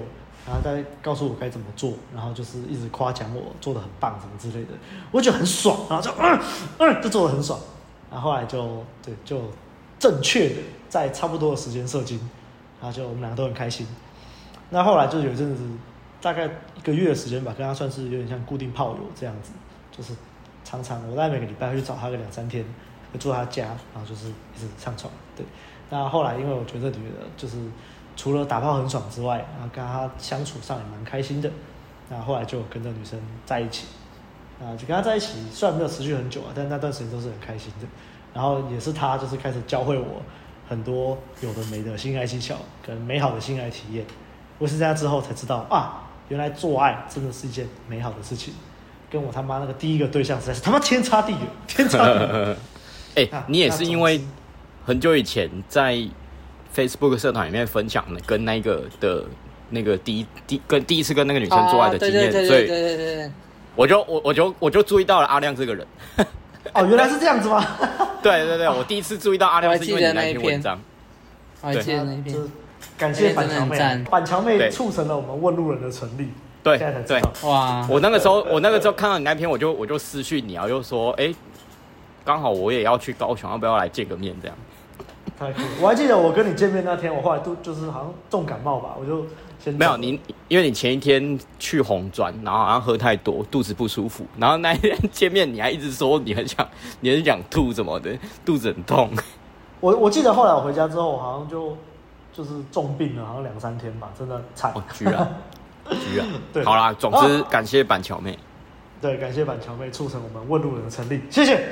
[0.46, 4.70] 然后再告诉我该怎么做，然后就是一直夸奖我做的很棒什么之类的，
[5.10, 6.40] 我就觉得很爽，然后就嗯
[6.78, 7.58] 嗯就做的很爽，
[8.10, 9.42] 然后后来就对就
[9.98, 10.56] 正确的
[10.88, 12.18] 在差不多的时间射精，
[12.80, 13.86] 然后就我们两个都很开心。
[14.70, 15.62] 那后来就有一阵子，
[16.20, 19.52] 大概一个月的时间吧，跟他算是有点像固定炮友这样子，
[19.90, 20.12] 就是
[20.64, 22.64] 常常我大概每个礼拜会去找他个两三天，
[23.16, 25.46] 住他家，然后就是一直上床，对。
[25.88, 27.56] 那后来因为我觉得女的就是。
[28.20, 31.48] 除了打炮很爽之外，然后跟她相处上也蛮开心的，
[32.10, 33.16] 那后来就跟这女生
[33.46, 33.86] 在一起，
[34.60, 37.86] 啊，就跟她在一起，虽然没有持续很久啊，但那段时间都是很开心的。
[38.34, 40.20] 然后也是她就是开始教会我
[40.68, 44.04] 很多有的没的性爱技巧跟美好的性爱体验。
[44.58, 48.52] 我是在那之后才知道啊，原来做爱真的是一件美好的事情。
[49.08, 52.56] 跟我他妈那个第一个对象实在是他妈天差地远，天差地远。
[53.18, 54.20] 哎、欸，你也是因为
[54.84, 55.98] 很久以前在。
[56.76, 59.24] Facebook 社团里面分享的跟那个的，
[59.70, 63.32] 那个第一第跟第一次跟那个女生做爱的经验，所以对对对，
[63.74, 65.84] 我就我我就我就注意到了阿亮这个人。
[66.74, 67.66] 哦，原来是这样子吗？
[68.22, 70.78] 对对对，我第一次注意到阿亮是因为你那篇文章。
[71.62, 72.36] 我记得那一篇，
[72.96, 76.28] 感谢板桥妹，板桥妹促成了我们问路人的成立。
[76.62, 77.84] 对对，哇！
[77.90, 81.34] 我那个时候我那个时候看到你那篇，我就我就私讯你啊，又说哎，
[82.28, 84.56] 刚好我也要去高雄，要不要来见个面这样？
[85.38, 85.62] 太酷！
[85.80, 89.24] 我还记得我跟你见面那天，我后来都就是好像重感冒吧，我就
[89.58, 96.68] 先没有你，因为你前一天去红砖，然后好像喝太多，肚子不舒服，然后那一天见面你还一直说你很想，
[97.00, 98.14] 你很想吐什么的，
[98.44, 99.08] 肚子很痛。
[99.80, 101.74] 我我记得后来我回家之后，我好像就
[102.30, 104.70] 就是重病了，好像两三天吧，真的惨。
[104.74, 105.34] 哦，居然，
[105.88, 108.38] 居然，对，好啦，总之感谢板桥妹，
[109.00, 111.64] 对，感谢板桥妹促成我们问路人的成立，谢谢。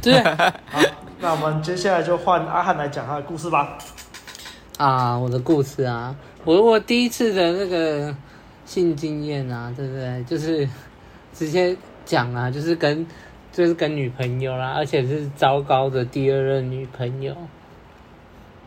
[0.00, 0.22] 对，
[0.66, 0.80] 好，
[1.20, 3.76] 那我们接下来就换阿汉来讲他的故事吧。
[4.76, 8.14] 啊，我的故事啊，我我第一次的那个
[8.64, 10.22] 性经验啊，对不对？
[10.24, 10.68] 就是
[11.32, 13.04] 直接讲啊，就是跟
[13.50, 17.34] 就是跟女朋友啦，而且是糟糕的第二任女朋友。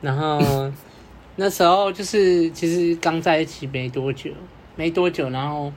[0.02, 0.70] 然后
[1.38, 4.32] 那时候就是其实刚在一起没多久，
[4.76, 5.72] 没多久，然后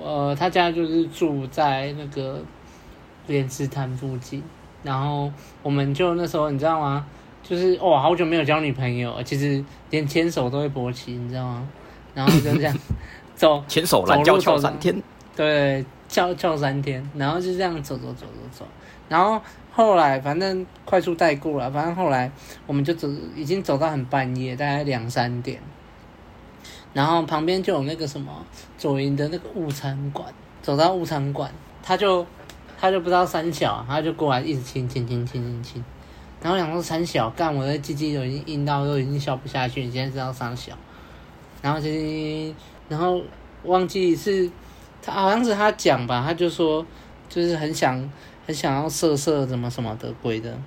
[0.00, 2.40] 呃，他家就是住在那个
[3.26, 4.40] 莲池潭附近。
[4.82, 5.30] 然后
[5.62, 7.06] 我们就那时候，你知道吗？
[7.42, 11.68] 就是哇，好久没有交女朋友，其实连牵手都会勃起，你知道吗？
[12.14, 12.76] 然后就这样
[13.34, 15.02] 走，牵手懒觉翘三天，
[15.34, 18.64] 对，翘翘三天，然后就这样走走走走走。
[19.08, 19.40] 然后
[19.72, 22.30] 后来反正快速带过了，反正后来
[22.66, 25.60] 我们就走，已经走到很半夜，大概两三点。
[26.92, 28.44] 然后旁边就有那个什么
[28.78, 32.24] 左营的那个物产馆，走到物产馆，他就。
[32.80, 35.84] 他就不知道三小，他就过来一直亲亲亲亲亲亲，
[36.40, 40.72] 然后想说三小干，我的鸡鸡都已经硬到都已经笑不下去，你现在知道三小，
[41.60, 42.54] 然后就是，
[42.88, 43.20] 然后
[43.64, 44.50] 忘记是，
[45.02, 46.84] 他好像是他讲吧，他就说
[47.28, 48.10] 就是很想
[48.46, 50.58] 很想要色色什么什么的鬼的，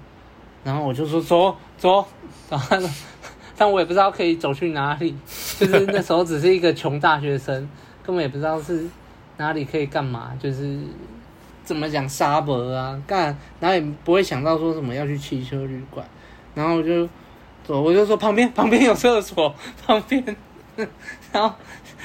[0.63, 2.05] 然后我就说走走，
[2.47, 2.77] 然后
[3.57, 5.15] 但我也不知道可以走去哪里，
[5.57, 7.67] 就是那时候只是一个穷大学生，
[8.03, 8.87] 根本也不知道是
[9.37, 10.79] 哪里可以干嘛，就是。
[11.63, 13.01] 怎么讲沙博啊？
[13.07, 16.05] 干，然后也不会想到说什么要去汽车旅馆，
[16.53, 17.07] 然后我就
[17.63, 20.23] 走，我就说旁边旁边有厕所， 旁边，
[21.31, 21.55] 然后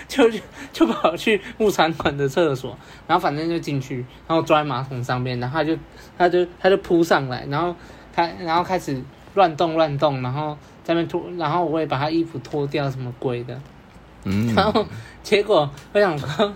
[0.07, 0.39] 就就
[0.73, 3.97] 就跑去木产馆的厕所，然后反正就进去，
[4.29, 5.77] 然后坐在马桶上面，然后他就
[6.17, 7.75] 他就他就扑上来，然后
[8.15, 9.03] 他然后开始
[9.35, 13.61] 乱动乱动，然后在那边脱，然后我也把他衣服脱掉，什么鬼的，
[14.23, 14.87] 嗯，然后
[15.23, 16.55] 结果我想说。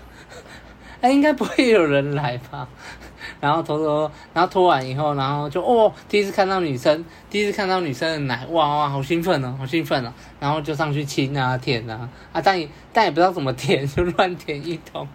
[1.03, 2.65] 哎，应该不会有人来吧？
[3.41, 10.13] 然后偷偷，然后脱完以后，然后就哦，第一次看到女生，第一次看到女生的奶，哇哇，好兴奋哦，好兴奋哦！
[10.39, 15.05] 然后就上去亲啊、舔啊，啊，但也但也不知道怎么舔，就乱舔一通。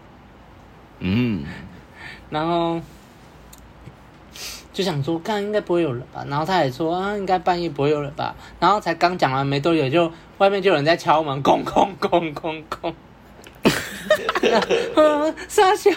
[0.98, 1.42] 嗯，
[2.28, 2.78] 然后
[4.74, 6.22] 就想说，看应该不会有人吧？
[6.28, 8.36] 然后他也说啊，应该半夜不会有人吧？
[8.60, 12.92] 然后才刚讲完没多久，就外面就有人在敲门，咣咣咣咣咣。
[15.48, 15.90] 三小，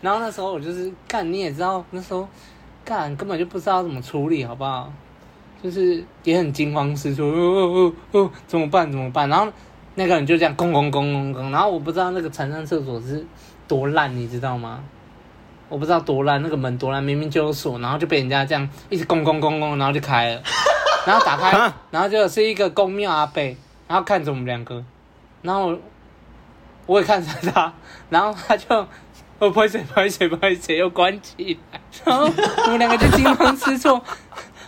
[0.00, 2.26] 然后那时候我就是干，你也知道，那时候
[2.84, 4.92] 干根本就不知道怎么处理，好不好？
[5.62, 8.90] 就是也很惊慌失措，哦哦哦哦，怎么办？
[8.90, 9.28] 怎么办？
[9.28, 9.50] 然后
[9.94, 13.24] 那个人就这样咣咣咣咣咣，然后我不知道那个残障厕所是
[13.66, 14.84] 多烂，你知道吗？
[15.68, 20.42] 我不知道多烂，那个门多烂，明明就有锁，然后就被人家这样一直咣咣咣咣，然后就开了，
[21.06, 23.42] 然后打开，然后就是一个公庙阿伯，
[23.88, 24.84] 然后看着我们两个，
[25.42, 25.76] 然后。
[26.86, 27.72] 我也看着他，
[28.08, 28.66] 然后他就，
[29.38, 34.02] 哦，不好意思，不好意思，不好意思，又关起来，然后我们两个就惊慌失措，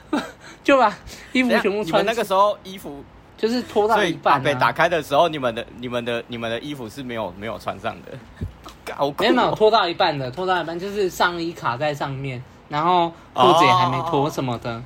[0.63, 0.93] 就把
[1.33, 2.05] 衣服全部穿。
[2.05, 3.03] 那个时候衣服
[3.37, 4.39] 就是脱到一半、啊。
[4.41, 8.19] 被打开的时候，你们的、你们的、你们的衣服是没有没有穿上的。
[8.95, 9.31] 好酷、哦！
[9.31, 14.73] 没有脱到一半的，脱到一半就是上衣卡在上面，然后裤子也还没脱什么的。
[14.73, 14.83] Oh.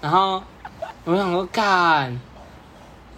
[0.00, 0.42] 然后
[1.04, 2.20] 我想说干，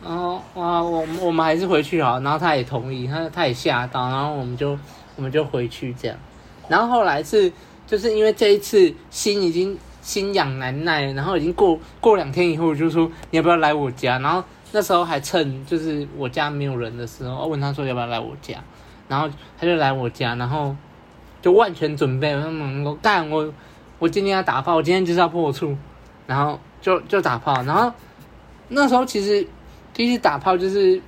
[0.06, 2.20] 然后哇，我我们还是回去好。
[2.20, 4.78] 然后他也同意，他他也吓到，然后我们就
[5.16, 6.16] 我们就回去这样。
[6.68, 7.52] 然后后来是
[7.86, 9.78] 就是因为这一次心已经。
[10.06, 14.20] 心痒难耐，然后已经过过两天以后，就说你要不要来我家？
[14.20, 14.40] 然后
[14.70, 18.54] 那时候还趁就是我家没有人的时候，我问他说要不要来我家，
[19.08, 20.76] 然后他就来我家，然后
[21.42, 23.52] 就万全准备，他们说干我
[23.98, 25.76] 我今天要打炮，我今天就是要破处，
[26.28, 27.92] 然后就就打炮，然后
[28.68, 29.44] 那时候其实
[29.96, 31.00] 第一次打炮就是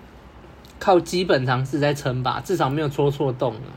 [0.80, 3.68] 靠基本常识在撑吧，至少没有戳错洞啊。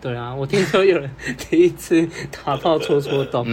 [0.00, 3.44] 对啊，我听说有人 第一次打炮戳错洞。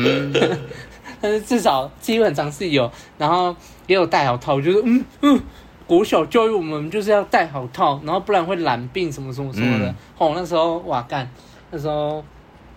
[1.20, 3.56] 但是至少基本常识有，然后
[3.88, 5.42] 也有戴好套，我觉得嗯嗯，
[5.88, 9.90] 国小教育我们就是要戴好套，然后不然会染病什么什么什么的。
[10.20, 11.28] 哦、嗯，那时候哇干，
[11.72, 12.24] 那时候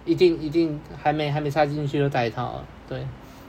[0.07, 3.07] 一定一定还没还没插进去就戴套了，对，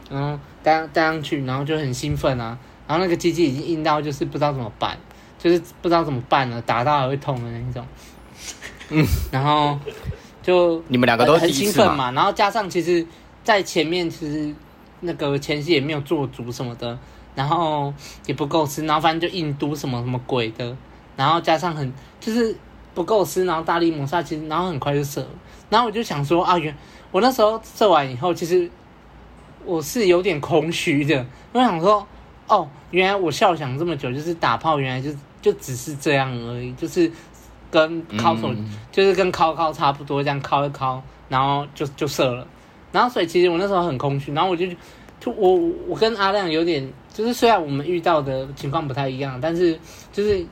[0.10, 2.58] 然后戴戴上去，然后就很兴奋啊，
[2.92, 4.98] 然后那个机器已经硬到就是不知道怎么办，
[5.40, 7.86] 就是不知道怎么办了，打到还会痛的那一种，
[8.90, 9.80] 嗯， 然后
[10.44, 13.08] 就你们两个都很兴奋嘛，然后加上其实
[13.44, 14.54] 在前面其实。
[15.04, 16.96] 那个前期也没有做足什么的，
[17.34, 17.92] 然后
[18.28, 20.78] 也不够吃，然后反正就硬嘟什么什么鬼的，
[21.16, 22.56] 然后加上很就是
[22.94, 25.28] 不够吃，然后大力摩擦，其实然后很快就射了，
[25.72, 26.72] 然后我就想说啊，原
[27.12, 28.70] 我那时候射完以后，其实
[29.66, 32.06] 我是有点空虚的，我想说
[32.52, 35.10] 哦，原来我笑想这么久，就是打炮，原来就
[35.42, 37.10] 就只是这样而已，就是
[37.72, 42.46] 跟靠手，嗯、就是跟靠靠差不多，这样靠一靠，然后就就射了。
[42.92, 44.66] 然后，所以其实我那时候很空虚，然后我就，
[45.18, 45.56] 就我
[45.88, 49.80] 我跟阿亮有点，就是虽然我们遇到的情况不太一样，但是
[50.12, 50.46] 就是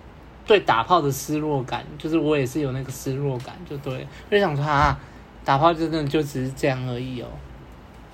[0.48, 4.98] 对打炮的失落感，就是我也是有那个失落感，就对，就想说啊，
[5.44, 7.28] 打炮真的就只是这样而已哦，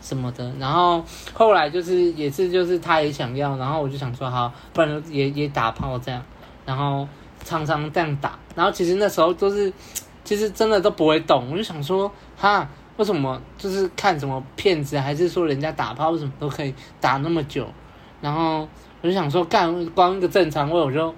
[0.06, 0.54] 什么的。
[0.60, 6.22] 然后后来就是也是就是他也想要，然后我就想说好，不然也也打炮这样，
[6.65, 7.08] 然后
[7.44, 9.74] 常常这样打，然后其实那时候都是，
[10.24, 12.70] 其实真的都不会动，我就想说哈。
[12.98, 17.68] 为什么就是看什么片子，还是说人家打炮为什么都可以打那么久？
[18.22, 18.65] 然后
[19.02, 21.13] 我就想说，干光一个正常位我就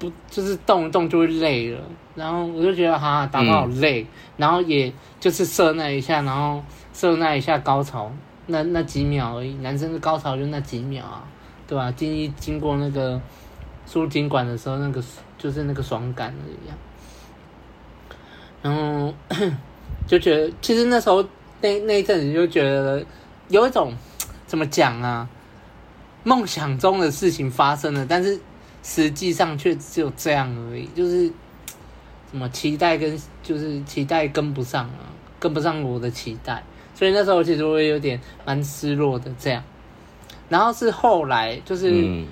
[0.00, 1.80] 不就是动一动就会累了。
[2.16, 6.60] 然后我就觉得哈打炮好累，嗯、然后也就是射那一下，然后
[6.94, 8.10] 射那一下高潮
[8.46, 9.52] 那那几秒而已。
[9.56, 11.24] 男生的高潮就那几秒啊，
[11.66, 11.92] 对吧？
[11.92, 13.20] 经一经过那个
[13.86, 15.04] 输精管的时候，那个
[15.36, 16.72] 就是那个爽感而已啊。
[18.62, 19.12] 然后。
[20.06, 21.24] 就觉得其实那时候
[21.62, 23.02] 那那一阵子就觉得
[23.48, 23.94] 有一种
[24.46, 25.26] 怎么讲啊，
[26.24, 28.38] 梦想中的事情发生了，但是
[28.82, 31.32] 实际上却只有这样而已，就是
[32.30, 35.08] 什么期待跟就是期待跟不上啊，
[35.40, 36.62] 跟不上我的期待，
[36.94, 39.62] 所以那时候其实我也有点蛮失落的这样。
[40.48, 42.26] 然后是后来就是、嗯、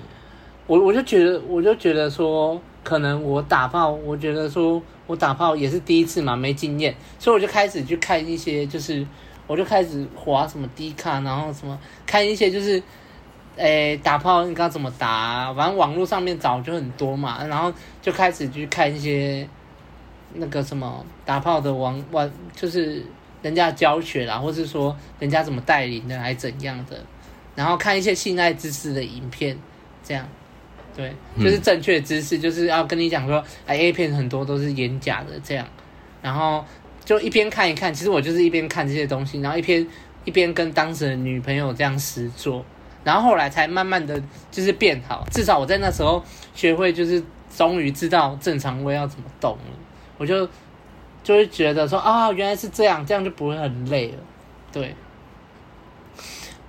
[0.67, 4.81] 我我就觉得我就觉得说，可能我打炮，我觉得说。
[5.05, 9.05] 我打炮也是第一次嘛，没经验，所以我就开始去看一些，就是
[9.45, 12.81] 我就开始划什么低卡，然后什么看一些，就是
[13.57, 17.71] 诶、欸、打炮应该怎么打啊，反正网络上面找就很多嘛，然后
[18.01, 19.45] 就开始去看一些
[20.35, 23.03] 那个什么打炮的网网，就是
[23.43, 26.99] 人家教学啦，或是说人家怎么带领的，还怎样的，
[27.55, 29.55] 然后看一些性爱知识的影片，
[30.03, 30.27] 这样。
[30.95, 35.67] 对，就是正确的知识，就是要跟你讲说，哎，A 片很多都是演假的这样，
[36.21, 36.63] 然后
[37.03, 39.87] 就一边看一看，其实我就是一边看这些东西，然后一边
[40.23, 42.63] 一边跟当时的女朋友这样实做，
[43.03, 47.23] 然后后来才慢慢的就是变好，至少我在那时候学会，就是
[47.57, 49.77] 终于知道正常位要怎么动了，
[50.19, 50.47] 我就
[51.23, 54.17] 就会觉得说啊，原来是这样，这样就不会很累了，
[54.71, 54.93] 对。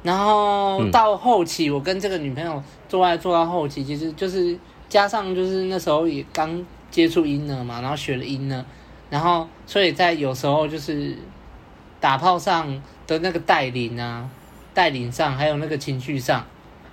[0.03, 4.57] 然后到后期，我跟这个女朋友做爱做到后期，其实就是
[4.89, 8.65] 加上就是那时候也刚接触音呢嘛，然后学了音呢，
[9.09, 11.17] 然后所以在有时候就是
[12.01, 14.29] 打炮上的那个带领啊，
[14.75, 16.45] 带领上还有那个情绪上，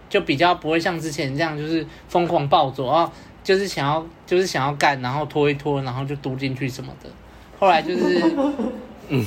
[0.09, 3.11] 就比较不会像之前这样就是疯狂暴走啊，
[3.43, 7.09] 就是想要就是想要干，然后拖一拖，然后就嘟进去什么的。
[7.61, 8.21] 后来就是
[9.07, 9.25] 嗯，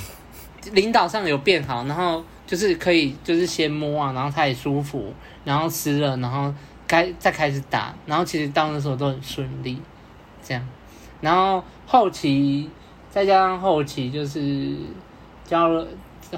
[0.72, 2.22] 领导上有变好，然后。
[2.46, 6.52] 就是可以，就是先摸啊，然后他也舒服，然后吃了，然后
[6.86, 9.80] 开再开始打，然后其实到那时候都很顺利，
[10.42, 10.62] 这样，
[11.22, 12.68] 然后后期
[13.10, 14.76] 再加上后期就是
[15.46, 15.88] 交了，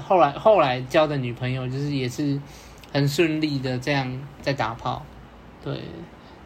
[0.01, 2.39] 后来后来交的女朋友就是也是
[2.93, 4.09] 很顺利的这样
[4.41, 5.05] 在打炮，
[5.61, 5.81] 对，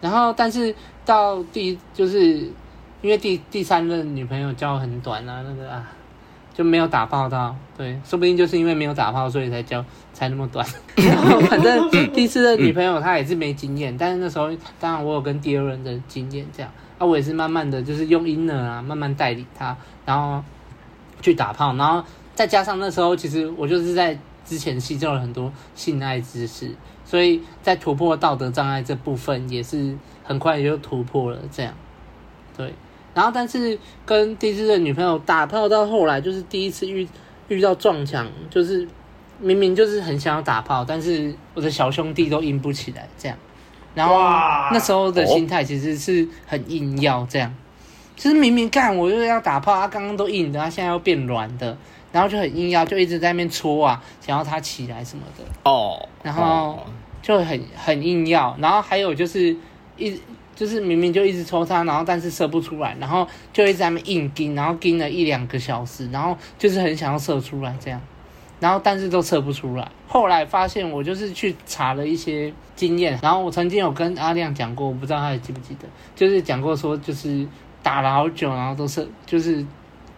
[0.02, 0.74] 然后但是
[1.06, 2.50] 到第就是
[3.02, 5.88] 因为第第三任女朋友交很短啊，那个啊
[6.54, 9.84] 就没有打炮到，对，说不定就是因为没有打炮，所以才交
[10.14, 10.66] 才那么短。
[10.96, 20.44] 然 后反正第四任女朋友她也是没经验，但是那时候当然我有跟第二任的经验这样，啊我也是慢慢的就是用 inner 啊慢慢带领她，然后
[21.22, 22.04] 去打炮，然后
[22.36, 24.18] 再加上那时候其实我就是在。
[24.44, 26.72] 之前吸收了很多性爱知识，
[27.06, 31.38] 所以在突破道德障碍这部分也是很快就突破了。
[31.52, 31.72] 这样，
[32.58, 32.74] 对。
[33.14, 37.08] 然后，但是跟第四任女朋友打炮到后来，就是第一次遇
[37.48, 38.88] 遇到撞墙，就是
[39.40, 43.38] 明明就是很想要打炮，但是我的小兄弟都硬不起来，这样。
[43.94, 44.16] 然后
[44.72, 47.54] 那时候的心态其实是很硬要这样，
[48.16, 51.78] 其实明明干我又要打炮，他刚刚都硬的，他现在要变软的。
[52.14, 56.10] 然后就很硬要，就一直在那边搓啊，想要他起来什么的哦。
[56.22, 56.78] 然后
[57.22, 59.56] 就很很硬要，然后还有就是
[59.96, 60.20] 一
[60.62, 68.00] 就是明明就一直抽他，然后但是射不出来，然后就一直在那边硬盯，然后盯了一两个小时，然后就是很想要射出来这样，
[68.60, 69.92] 然后但是都射不出来。
[70.08, 77.48] 后来发现我就是去查了一些经验，然后我曾经有跟阿亮讲过，我不知道他还记不记得，就是讲过说就是
[77.82, 79.66] 打了好久，然后都射就是。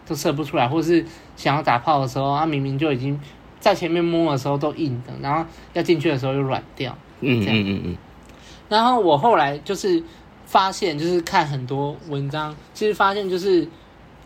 [0.06, 1.02] 都射不出来，或是
[1.34, 3.18] 想要打炮的时候，他明明就已经
[3.58, 6.94] 在前面摸的时候都硬的，然后要进去的时候又软掉。
[7.20, 7.96] 嗯嗯嗯嗯。
[8.68, 10.04] 然后我后来就是
[10.54, 13.66] 发现，就是看很多文章，其实发现就是，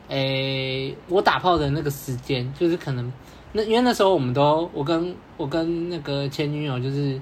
[0.08, 3.10] 诶、我打炮的那个时间，就是可能
[3.52, 7.18] 那因为那时候我们都我跟我跟那个前女友就是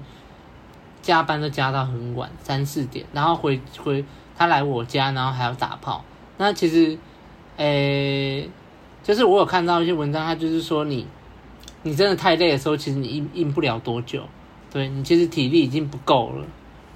[1.01, 4.03] 加班都加到很晚，三四点，然后回回
[4.35, 6.03] 他来我家，然后还要打炮，
[6.37, 6.97] 那其实。
[7.59, 8.47] 诶、
[9.01, 11.07] 就是我有看到一些文章，他就是说你，
[11.81, 14.21] 你真的太累的时候，其实你硬硬不了多久，
[14.71, 16.45] 对，你其实体力已经不够了，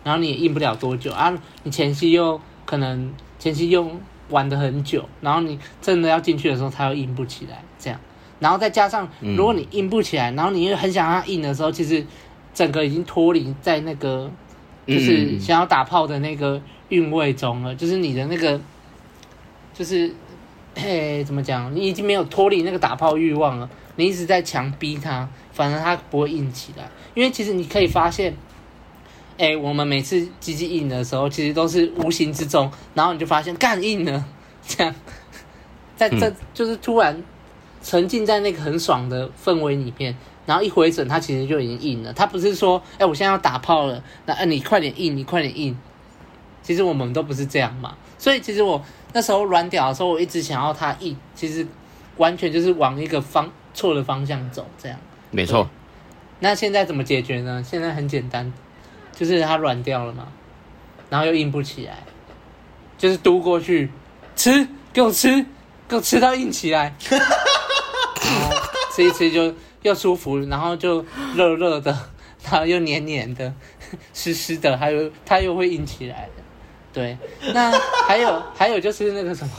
[0.04, 1.34] 然后你也硬不了多久啊，
[1.64, 3.90] 你前期又可能前期又
[4.30, 8.00] 玩的很久，然后你真的要进去的时候，他又硬不起来，这样，
[8.40, 12.06] 然后再加上如果你硬不起来，然后你又很想让他硬的时候，其实
[12.54, 14.32] 整个已经脱离在那个
[14.88, 18.60] 就是想要打炮的那个韵味中了，就是你的那个
[19.74, 20.14] 就是。
[20.74, 21.76] 嘿，怎么讲？
[21.76, 26.90] 你已经没有脱离那个打炮欲望了，你一直在强逼他，反正他不会硬起来。
[27.14, 28.34] 因为其实你可以发现，
[29.38, 34.26] 哎，我们每次鸡鸡硬的时候，其实都是无形之中，然后你就发现干硬了，
[34.68, 34.94] 这样，
[35.96, 37.22] 在这就是突然
[37.84, 40.16] 沉浸在那个很爽的氛围里面，
[40.46, 42.14] 然后一回整，它其实就已经硬了。
[42.14, 45.78] 它不是说，哎，我现在要打炮了，那哎，你快点硬，你快点硬。
[46.64, 48.82] 其实我们都不是这样嘛，所以其实我。
[49.14, 51.68] 那时候软屌的时候，我一直想要它硬，其实
[52.16, 54.98] 完全就是往一个方错的方向走，这样。
[55.32, 55.70] 没错。
[56.40, 57.62] 那现在怎么解决呢？
[57.62, 58.54] 现在很简单，
[59.22, 60.30] 就是它软掉了嘛，
[61.08, 62.00] 然后又硬不起来，
[62.98, 63.88] 就是嘟过去，
[64.36, 65.46] 吃，给我吃，
[65.88, 66.96] 给我吃到硬起来，
[68.92, 69.54] 吃一吃就
[69.84, 71.06] 又舒服，然后就
[71.36, 71.96] 热热的，
[72.44, 73.54] 然后又黏黏的，
[74.12, 76.28] 湿湿的，还有它又会硬起来。
[76.92, 77.16] 对，
[77.54, 77.72] 那
[78.08, 79.54] 还有还有就是那个什么，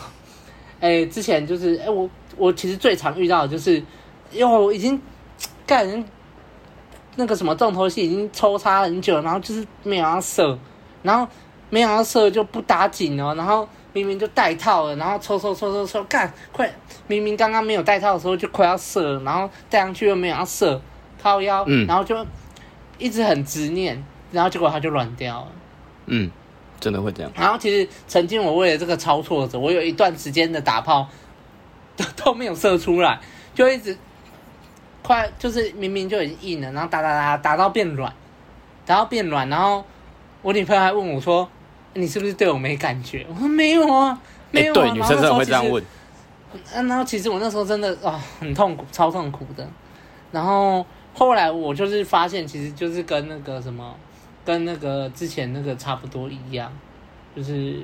[0.81, 3.81] 哎、之前就是哎、我我其实最常遇到的就是，
[4.33, 5.01] 哟，已经
[5.65, 6.05] 干人
[7.17, 10.59] 那个什么重头戏已经抽插很久，然后就是没有要射，
[11.03, 11.27] 然后
[11.71, 16.73] 没有要射就不打紧哦，然后明明就带套了，然后抽抽抽抽抽，干快，
[17.07, 20.81] 明明刚刚没有带套的时候就快要射，然后带上去又没有要射，
[21.23, 22.27] 靠腰，嗯，然后就
[22.99, 25.49] 一直很执念，然后结果他就软掉了，
[26.07, 26.31] 嗯。
[26.81, 27.31] 真的会这样。
[27.37, 31.07] 然后其实曾经我为了这个超挫折，我有一段时间的打炮
[31.97, 33.21] 都都没有射出来，
[33.55, 33.97] 就一直
[35.03, 38.13] 快就是明明就已经硬了，然后打打打打到变软，
[38.87, 39.85] 打到变软，然后
[40.43, 41.49] 我女朋友还问我说
[41.95, 44.19] ：“你是不是对我没感觉？”我说：“没有啊，
[44.51, 45.83] 没有啊。”对，女生真的会这样问。
[46.73, 49.69] 然后其实我那时候真的啊很痛苦，超痛苦的。
[50.31, 50.85] 然后
[51.15, 53.95] 后来我就是发现，其实就是跟那个什么。
[54.45, 56.69] 跟那个之前那个差不多一样，
[57.37, 57.77] 就是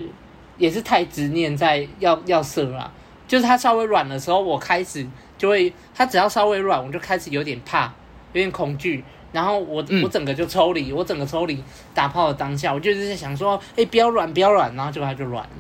[0.57, 2.91] 也是太执念在要要射啦。
[3.29, 5.07] 就是他稍微软的时候，我开始
[5.38, 7.85] 就会，他只要稍微软，我就开始有点怕，
[8.33, 9.03] 有点恐惧。
[9.33, 11.62] 然后我、嗯、我整个就抽离，我整个抽离
[11.95, 15.51] 打炮的当下，我就是在想说，哎、欸，不要软，不要软，然后结果他就软了。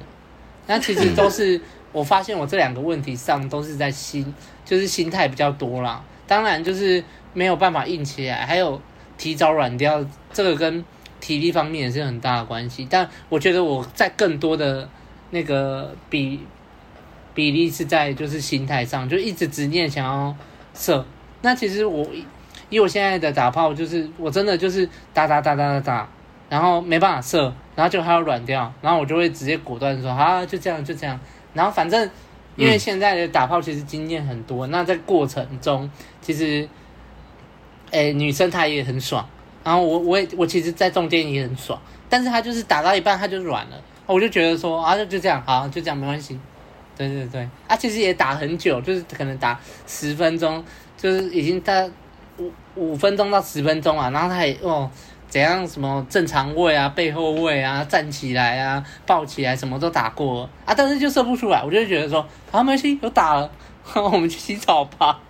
[0.66, 1.58] 那其实都是
[1.92, 6.02] 我发现我这两个问题上都是在心，就是心态比较多啦。
[6.26, 7.02] 当然就是
[7.32, 8.78] 没有办法硬起来，还有。
[9.18, 10.84] 提早软掉，这个跟
[11.18, 12.86] 体力方面也是很大的关系。
[12.88, 14.88] 但我觉得我在更多的
[15.30, 16.38] 那个比
[17.38, 20.34] 比例是在就是心态上，就一直执念想要
[20.74, 21.06] 射。
[21.40, 22.04] 那其实我
[22.68, 24.84] 以我现在的打炮，就是我真的就是
[25.14, 26.08] 打打打打打打，
[26.48, 31.16] 然后没办法射，然后就还要软掉，然后我就会直接果断说啊，就这样就这样。
[31.54, 32.10] 然后反正
[32.56, 35.88] 因为现在的打炮其实经验很多，那在过程中
[36.20, 36.68] 其实，
[37.92, 39.24] 诶女生她也很爽，
[39.62, 46.36] 然后我我也我其实，在中间也很爽，但是她就是打到一半她就软了，我就觉得说啊就就这样好就这样没关系，
[46.98, 50.62] 对对对，啊其实也打很久，就是可能打十分钟，
[50.96, 51.72] 就是已经大
[52.36, 54.90] 五五分钟到十分钟啊，然后他也哦。
[55.30, 55.68] 怎样？
[55.68, 61.62] 什么正常位啊，背后位啊，站起来啊，抱起来，什么都打过啊，但是就射不出来。
[61.62, 63.50] 我就觉得说，好，没关系，有打了，
[63.94, 65.20] 我们去洗澡吧。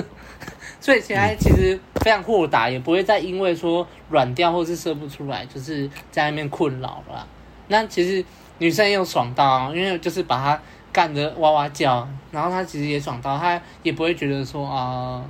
[0.78, 7.26] 所以现在其实非常豁达，也不会再因为说软掉或是射不出来，就是在那边困扰了。
[7.68, 8.22] 那其实
[8.58, 10.60] 女生也有爽到，因为就是把她
[10.92, 15.24] 干得哇哇叫，然后他其实也爽到，他也不会觉得说啊、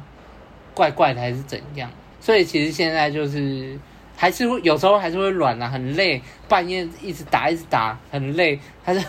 [0.75, 1.91] 怪怪的还是怎样。
[2.21, 3.79] 所以其实现在就是。
[4.15, 9.05] 还是会有时候还是会软啊，很累，半夜一直打一直打，很累，还是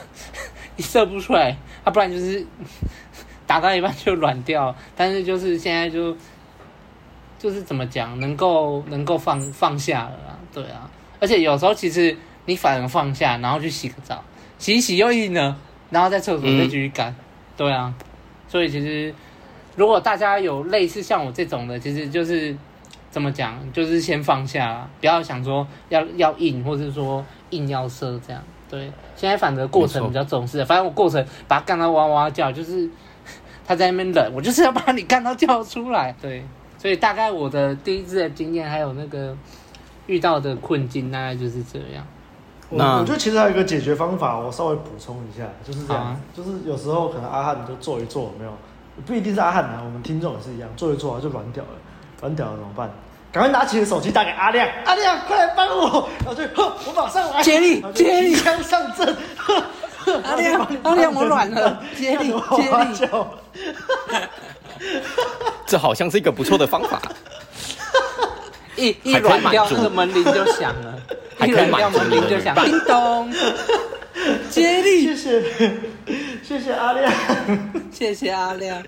[0.76, 2.44] 你射不出来，啊，不然就是
[3.46, 4.76] 打到一半就软掉。
[4.96, 6.18] 但是就是现在就
[7.38, 10.90] 就是怎么讲，能够能够放放下了啦，对啊。
[11.20, 14.24] 而且有时候其实你反而放下，然后去洗个澡，
[14.58, 15.56] 洗洗又硬了，
[15.94, 17.16] 然后在厕所再继续干，嗯、
[17.56, 17.94] 对啊。
[18.50, 19.14] 所以其实
[19.78, 22.54] 如果大家有类似像我这种的，其实就是。
[23.14, 23.72] 怎么讲？
[23.72, 28.42] 就是先放下，不要想说要要硬，或是说硬要射这样。
[28.68, 30.66] 对，现在反正过程比较重视。
[30.66, 32.90] 反正我过程把他干到哇哇叫，就是
[33.68, 36.12] 他在那边冷，我就是要把你干到叫出来。
[36.20, 36.44] 对，
[36.80, 39.38] 所以大概我的第一次的经验，还有那个
[40.08, 42.04] 遇到的困境，大概就是这样。
[42.70, 48.52] 那我，我觉得其实还有一个解决方法，我稍微补充一下，就是这样，啊、就是有时候可能阿汉你就做一做，没有
[49.06, 51.70] 不一定是阿汉啊，我们听众也是一样，做一做就软掉了。
[52.22, 52.90] 软掉了怎么办？
[53.34, 56.08] 赶快拿起了手机打给阿亮，阿亮快来帮我！
[56.20, 57.42] 然后就呵，我马上来。
[57.42, 59.18] 接力，接力，枪上阵。
[60.24, 61.82] 阿亮，阿亮，我软了。
[61.98, 62.86] 接力，接力。
[65.66, 67.02] 这好像是一个不错的方法。
[68.76, 70.94] 一一软掉，这个门铃就响了。
[71.42, 72.56] 一软掉，门铃就响。
[72.56, 73.32] 叮咚。
[74.50, 75.44] 接力，谢谢，
[76.44, 77.12] 谢谢阿亮，
[77.92, 78.82] 谢谢阿亮。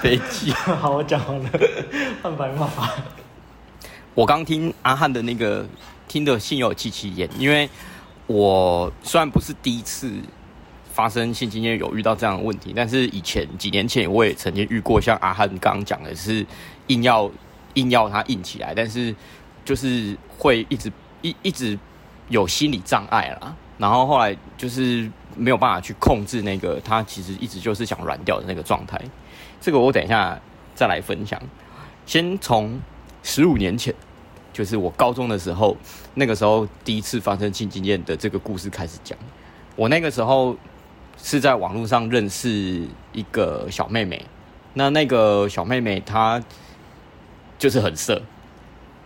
[0.00, 1.50] 飞机，好，我讲完了，
[2.22, 2.90] 换白话。
[4.14, 5.66] 我刚听阿汉的那个，
[6.08, 7.68] 听得心有戚戚焉，因为
[8.26, 10.10] 我虽然不是第一次
[10.92, 16.44] 发生性经验有遇到这样的问题，但是以前几年前我也曾经遇过，像阿汉刚刚讲的是
[16.86, 17.30] 硬要
[17.74, 19.14] 硬要他硬起来，但是
[19.64, 20.90] 就是会一直
[21.22, 21.78] 一一直
[22.28, 23.54] 有心理障碍啦。
[23.78, 29.00] 然后后来就是没有办法去控制那个，他其实一直就是想软掉的那个状态。
[29.60, 30.38] 这个我等一下
[30.74, 31.40] 再来分享。
[32.04, 32.78] 先从
[33.22, 33.94] 十五年前，
[34.52, 35.76] 就是我高中的时候，
[36.14, 39.18] 那个时候第一次发生性经验的这个故事开始讲。
[39.76, 40.54] 我那个时候
[41.22, 44.24] 是在网络上认识一个小妹妹，
[44.74, 46.42] 那那个小妹妹她
[47.58, 48.20] 就是很色。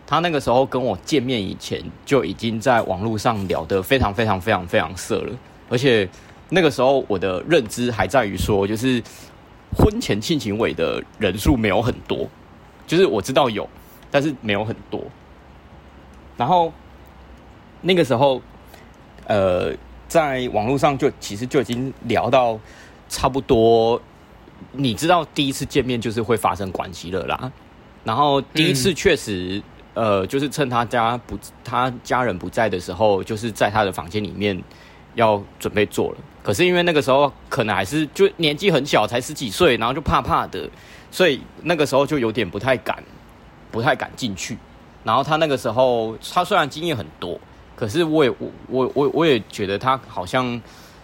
[0.07, 5.33] 他那个时候跟我见面以前就已经在网络上聊得非常非常非常非常色了，
[5.71, 6.07] 而且
[6.51, 9.03] 那个时候我的认知还在于说，就是
[9.75, 12.29] 婚前性行为的人数没有很多，
[12.87, 13.67] 就是我知道有，
[14.11, 15.03] 但是没有很多。
[16.37, 16.71] 然后
[17.81, 18.43] 那个时候，
[19.27, 19.73] 呃，
[20.07, 22.61] 在网络上就其实就已经聊到
[23.09, 23.99] 差不多，
[24.73, 27.51] 你知道第一次见面就是会发生关系了啦。
[28.05, 29.63] 然后第一次确实。
[29.95, 34.61] 呃，就是趁他家不，他家人不在的时候，就是在他的房间里面
[35.15, 36.19] 要准备做了。
[36.43, 40.69] 可是因为那个时候可能还是就年纪很小，才十几岁，然后就怕怕的，
[41.13, 43.03] 所以那个时候就有点不太敢，
[43.71, 44.59] 不太敢进去。
[45.05, 47.39] 然后他那个时候，他虽然经验很多，
[47.77, 48.31] 可是我也
[48.69, 50.61] 我我我也觉得他好像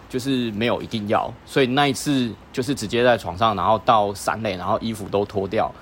[0.09, 5.73] 就是没有一定要，所以那一次就是直接在床上，然后到三垒，然后衣服都脱掉，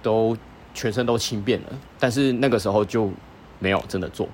[0.00, 0.36] 都。
[0.74, 1.66] 全身都轻便了，
[1.98, 3.10] 但是那个时候就
[3.58, 4.28] 没有真的做。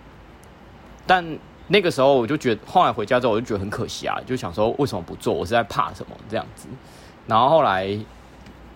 [1.07, 1.25] 但
[1.67, 5.35] 那个时候我就觉得，后来回家之后我就觉得很可惜啊，就想说为什么不做？
[5.35, 6.69] 我是在怕什么这样子？
[7.27, 7.99] 然后后来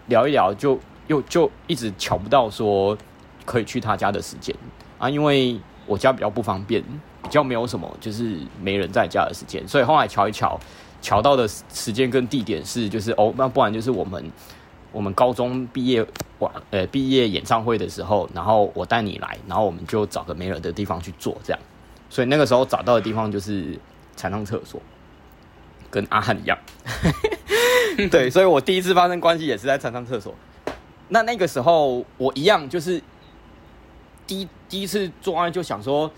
[0.07, 2.97] 聊一聊就，又就一直瞧不到说
[3.45, 4.55] 可以去他家的时间
[4.99, 6.83] 啊，因为我家比较不方便，
[7.23, 10.59] 比较没有什么就是没人在家的时间，所以后来瞧一瞧，
[11.01, 14.25] 瞧到的时间跟地点是就是哦，那不然就是我们。
[14.93, 16.07] 我们高中毕业
[16.39, 21.61] 晚，呃，毕业演唱会的时候，然后我带你来，然后我们就找个没人的地方去做，这样。
[22.11, 23.79] 所以那个时候找到的地方就是
[24.15, 24.81] 残障厕所，
[25.91, 26.59] 跟阿汉一样。
[28.11, 30.35] 对，所以我第一次发生关系也是在残障厕所。
[31.09, 33.03] 那那个时候我一样就是
[34.27, 36.11] 第第一次做爱就想说，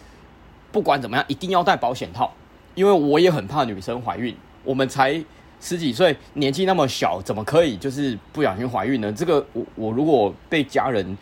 [0.71, 2.33] 不管怎么样一定要戴保险套，
[2.75, 4.37] 因为我也很怕女生怀孕。
[4.63, 5.23] 我们才
[5.65, 9.11] 十几岁，年纪那么小，怎么可以就是不小心怀孕呢？
[9.11, 11.17] 这个我我如果被家人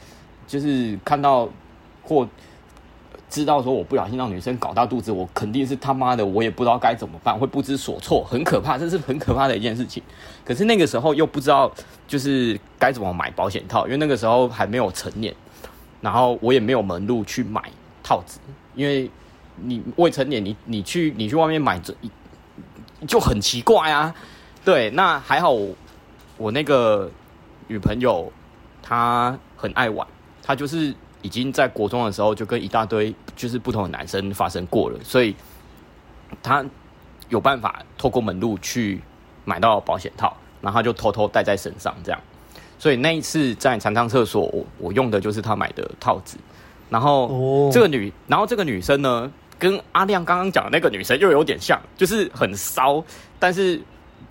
[0.49, 1.49] 就是看到
[2.03, 2.29] 或
[3.31, 10.03] 知道说我不小心让女生搞大肚子，我肯定是他妈的，我也不知道该怎么办，会不知所措，很可怕，这是很可怕的一件事情。
[10.45, 11.73] 可是那个时候又不知道
[12.09, 15.33] 就是该怎么买保险套，因为那个时候还没有成年。
[16.01, 17.63] 然后我也没有门路去买
[18.03, 18.41] 套子，
[18.75, 19.09] 因为
[19.55, 21.95] 你未成年，你你去你去外面买这
[23.07, 24.13] 就很奇怪啊。
[24.65, 25.75] 对，那还好我，
[26.37, 27.11] 我那个
[27.67, 28.31] 女朋友
[28.83, 30.07] 她很爱玩，
[30.43, 35.35] 她就是已经在国中的时候就跟一大堆就是不同的男生发生过了，所以
[36.43, 36.65] 她
[37.29, 39.01] 有办法透过门路去
[39.45, 42.21] 买到保险套，然后她就偷偷带在身上这样。
[42.79, 46.37] 所以那一次在残障厕所，我我用的就是她买的套子，
[46.91, 48.15] 然后这个女，oh.
[48.27, 53.03] 然后这个女生呢，跟阿亮刚刚讲的那个女生又有点像，就是很骚，
[53.39, 53.81] 但是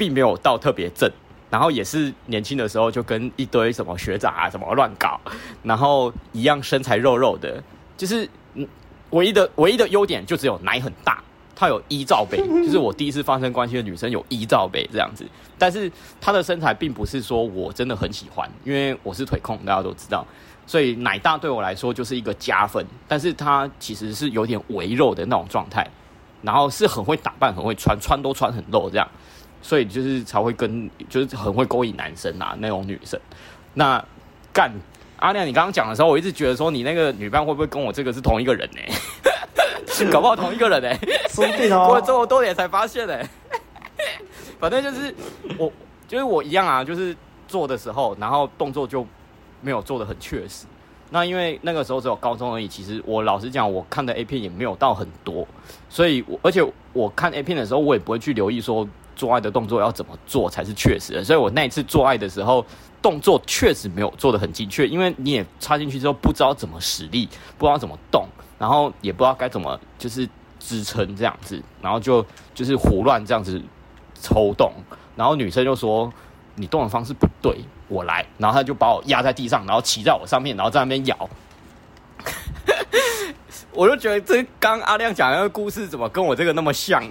[0.02, 1.08] 并没有到特别正，
[1.52, 5.22] 然后也是年轻的时候就跟一堆什么学长啊什么乱搞，
[5.62, 7.62] 然后一样身材肉肉的，
[7.96, 8.68] 就是嗯，
[9.12, 11.22] 唯一的唯一的优点就只有奶很大。
[11.56, 15.24] 她有一罩杯， 就是我第一次发生关系的女生有一罩杯这样子，
[15.60, 20.26] 但是她的身材并不是说我真的很喜欢，因为我是腿控，大家都知道，
[20.66, 22.84] 所以奶大对我来说就是一个加分。
[23.08, 25.88] 但是她其实是有点微肉的那种状态，
[26.42, 29.08] 然后是很会打扮，很会穿，穿都穿很露这样，
[29.62, 33.20] 所以就是才会跟就是很会勾引男生啊那种女生。
[33.74, 34.04] 那
[34.54, 34.72] 干
[35.18, 38.80] 阿亮，你刚刚讲的时候，我一直觉得说你那个女伴会不会跟我这个是同一个人呢？
[40.12, 41.00] 搞不好同一个人呢、欸，
[41.30, 41.86] 说不定哦。
[41.86, 43.30] 过了这么多年才发现呢、欸，
[44.60, 45.14] 反正就是
[45.58, 45.72] 我，
[46.08, 47.16] 就是我一样啊，就是
[47.48, 49.06] 做的时候，然后动作就
[49.62, 50.66] 没有做的很确实。
[51.12, 55.48] 那因为那个时候只有高中而已，其实我老实讲，我看的 A 片也没有到很多，
[55.88, 58.88] 所以我而且我看 A 片的时候，我也不会去留意说
[59.22, 61.24] 做爱的动作要怎么做才是确实的。
[61.24, 62.66] 所以我那一次做爱的时候，
[63.04, 68.26] 动作确实没有做得很精确，因为你也插进去之后不知道怎么使力，不知道怎么动。
[68.58, 70.28] 然后也不知道该怎么就是
[70.60, 73.62] 支撑这样子，然后就就是胡乱这样子
[74.20, 74.74] 抽动，
[75.16, 76.12] 然后女生就说
[76.56, 77.56] 你动的方式不对，
[77.88, 81.30] 我来，然后她就把我压在地上，然后骑在我上面，然后在那边咬。
[83.74, 87.02] 我就觉得这刚阿亮讲那个故事怎么跟我这个那么像？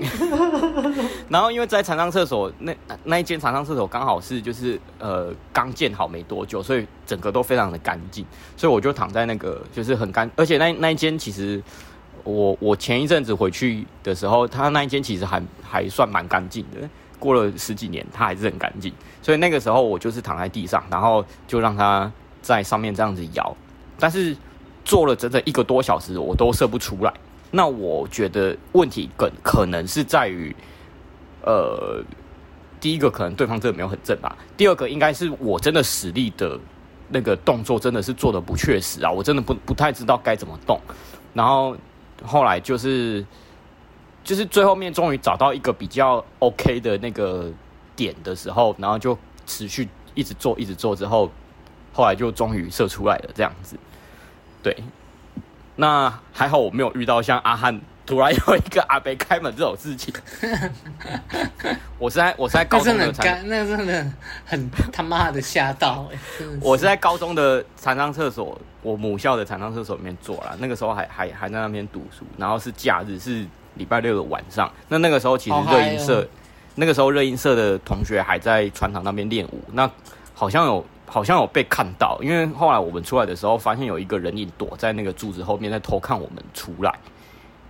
[1.28, 11.62] 然后因为在长上厕所那那一间长上厕所刚好是就是呃刚建好没多久，所以整个都非常的干净，所以我就躺在那个就是很干，而且那那一间其实
[12.24, 16.86] 我我前一阵子回去的时候，他那一间其实还还算蛮干净的，
[17.18, 18.92] 过了十几年它还是很干净，
[19.22, 23.56] 所以那个时候我就是躺在地上，然后就让他在上面这样子摇，
[23.98, 24.36] 但是。
[24.90, 27.14] 做了整整一个多小时，我都射不出来。
[27.52, 30.52] 那我觉得问题更可能是在于，
[31.42, 32.02] 呃，
[32.80, 34.36] 第一个可能对方真的没有很正吧。
[34.56, 36.58] 第二个应该是我真的实力的
[37.08, 40.76] 那个动作真的是做的不确实啊，我真的不不太知道该怎么动。
[41.32, 41.76] 然后
[42.24, 43.24] 后来就是
[44.24, 47.48] 就是最后面终于找到一个比较 OK 的那个
[47.94, 49.16] 点的时候，然后就
[49.46, 51.30] 持续一直做一直做之后，
[51.92, 53.76] 后来就终于射出来了这样子。
[54.62, 54.76] 对，
[55.76, 60.12] 那还好我没有遇到像阿汉突然有一个阿伯开门这种事情。
[61.98, 64.06] 我是在我是在高中的残，那真的
[64.44, 66.18] 很他妈的吓到哎！
[66.60, 70.56] 我是在高中的残障 厕所，我母校的残障厕所里面做了。
[70.58, 74.70] 那个时候还还还在那边读书，然后是假日，是礼拜六的晚上。
[74.88, 76.26] 那那个时候其实热音社，
[76.74, 79.62] 那个时候热音社的同学还在船厂那边练舞。
[79.72, 79.90] 那
[80.34, 80.84] 好像有。
[81.10, 86.94] 好像有被看到，因为后来我们出来的时候，发现有一个人影躲在那个柱子后面，在偷看我们出来。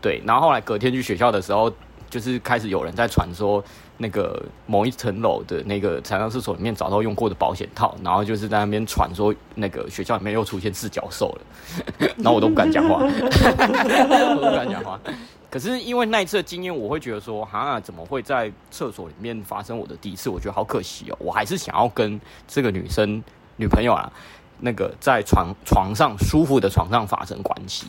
[0.02, 1.72] 对，然后后来隔天去学校的时候，
[2.10, 3.64] 就是开始有人在传说
[4.02, 14.98] 那个某一层楼的那个残障厕所里面找到用过的保险套，然后就是在那边传说那个学校里面又出现四脚兽了， 然后我都不敢讲话， 我都不敢讲话。
[15.50, 20.30] 可是因为那一次的经验，我会觉得说，哈，怎么会在厕所里面发生我的第一次？
[20.30, 21.16] 我觉得好可惜哦。
[21.18, 23.22] 我还是想要跟这个女生
[23.56, 24.10] 女朋友啊，
[24.60, 27.86] 那个在床床上舒服的床上发生关系。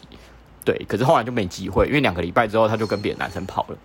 [0.66, 3.78] 对，可是后来就没机会，因为两个礼拜之后，他就跟别的男生跑了。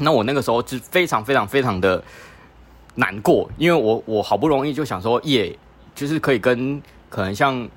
[0.00, 2.02] 那我那个时候就非常非常非常的
[2.96, 5.56] 难过，因为我我好不容易就想说，耶，
[5.94, 7.68] 就是可以跟可能像。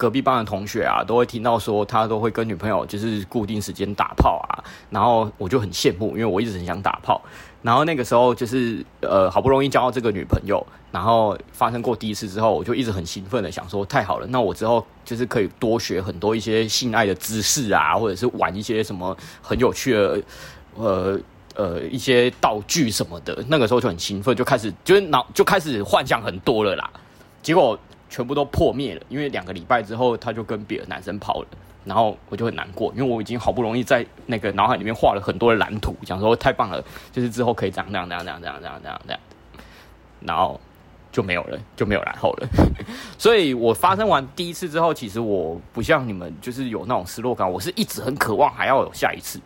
[0.00, 7.20] 隔壁班的同学啊，都会听到说他都会跟女朋友就是固定时间打炮啊，然后我就很羡慕，因为我一直很想打炮。
[7.60, 20.22] 然后那个时候就是呃，好不容易交到这个女朋友，然后发生过第一次之后，我就一直很兴奋的想说，太好了，那我之后就是可以多学很多一些性爱的知识啊，或者是玩一些什么很有趣的
[20.76, 21.20] 呃
[21.60, 23.44] 呃一些道具什么的。
[23.48, 26.90] 那个时候就很兴奋，就开始就是脑就开始幻想很多了啦。
[27.42, 31.48] 结果全部都破灭了，因为两个礼拜之后他就跟别的男生跑了。
[31.82, 39.20] 然后我就很难过，因为我已经好不容易在那个脑海里面画了很多的蓝图，想说太棒了，就是之后可以这样这样这样这样这样这样这样这样，
[40.20, 40.60] 然后
[41.10, 42.48] 就没有了，就没有然后了。
[43.16, 49.40] 所以我发生完第一次之后，其实我不像你们，就是有那种失落感，我是一直很渴望还要有下一次，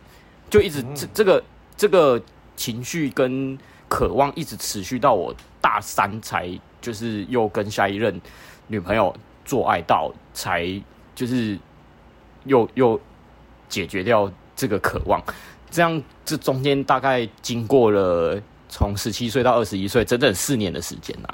[0.49, 1.41] 就一直这这个
[1.77, 2.21] 这个
[2.55, 3.57] 情绪跟
[3.87, 6.49] 渴望一直持续到我大三才
[6.81, 8.19] 就是又跟下一任
[8.67, 10.81] 女朋友做爱到才
[11.13, 11.57] 就是。
[12.47, 13.01] 又又
[13.67, 15.19] 解决掉这个渴望，
[15.71, 21.29] 这样这中间大概经过了从十七岁到二十一岁，整整四年的时间呐。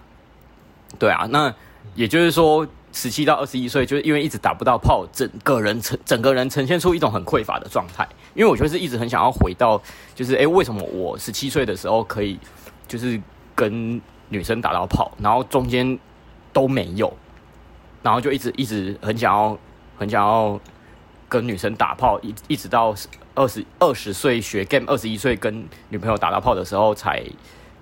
[0.97, 1.53] 对啊，那
[1.95, 8.07] 也就是说，十七到二十一岁，就是因为一直打不到炮，整个人呈整个人呈现出一种很匮乏的状态。
[8.33, 9.81] 因为我就是一直很想要回到，
[10.15, 12.39] 就是哎，为什么我十七岁的时候可以
[12.87, 13.21] 就是
[13.55, 15.97] 跟女生打到炮，然后中间
[16.51, 17.11] 都没有，
[18.01, 19.57] 然后就一直一直很想要
[19.97, 20.59] 很想要。
[21.31, 22.93] 跟女生打炮一一直到
[23.35, 27.23] 二十二十岁学 game，二十一岁跟女朋友打到炮的时候，才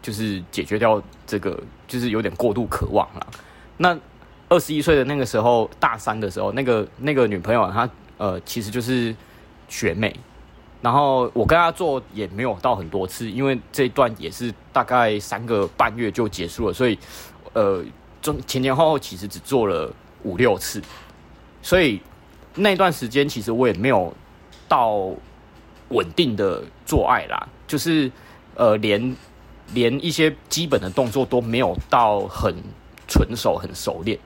[0.03, 3.25] 就是解决掉这个，就是有点过度渴望了。
[3.77, 3.97] 那
[4.49, 9.15] 二十一岁的那个时候，大三的时候，那个那个女朋友她呃其实就是
[9.67, 10.13] 学妹，
[10.81, 16.97] 然后我跟她做也没有到很多次，因为这一段也是大概三个半月就结束了，所以
[17.53, 17.81] 呃
[18.21, 19.93] 中前前后后其实只做了
[20.23, 20.81] 五六次，
[21.61, 22.01] 所以。
[22.55, 24.11] 那段时间其实我也没有
[24.67, 24.97] 到
[25.89, 28.11] 稳定的做爱啦，就是
[28.55, 29.15] 呃连
[29.73, 32.53] 连一些基本的动作都没有到很
[33.07, 34.19] 纯熟很熟练，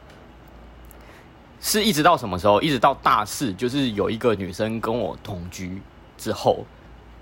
[1.65, 2.61] 是一直到什么时候？
[2.61, 5.81] 一直到大四，就是有一个女生跟我同居
[6.17, 6.65] 之后，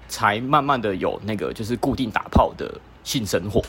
[0.07, 2.73] 才慢慢的有那个就是固定打炮的
[3.03, 3.63] 性生活。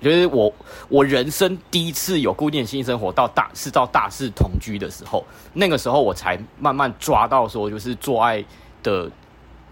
[0.00, 0.52] 就是我，
[0.88, 8.44] 我人生第一次有固定性生活，到大是到大四同居的时候，那个时候我才慢慢抓到说，就是做爱
[8.84, 9.10] 的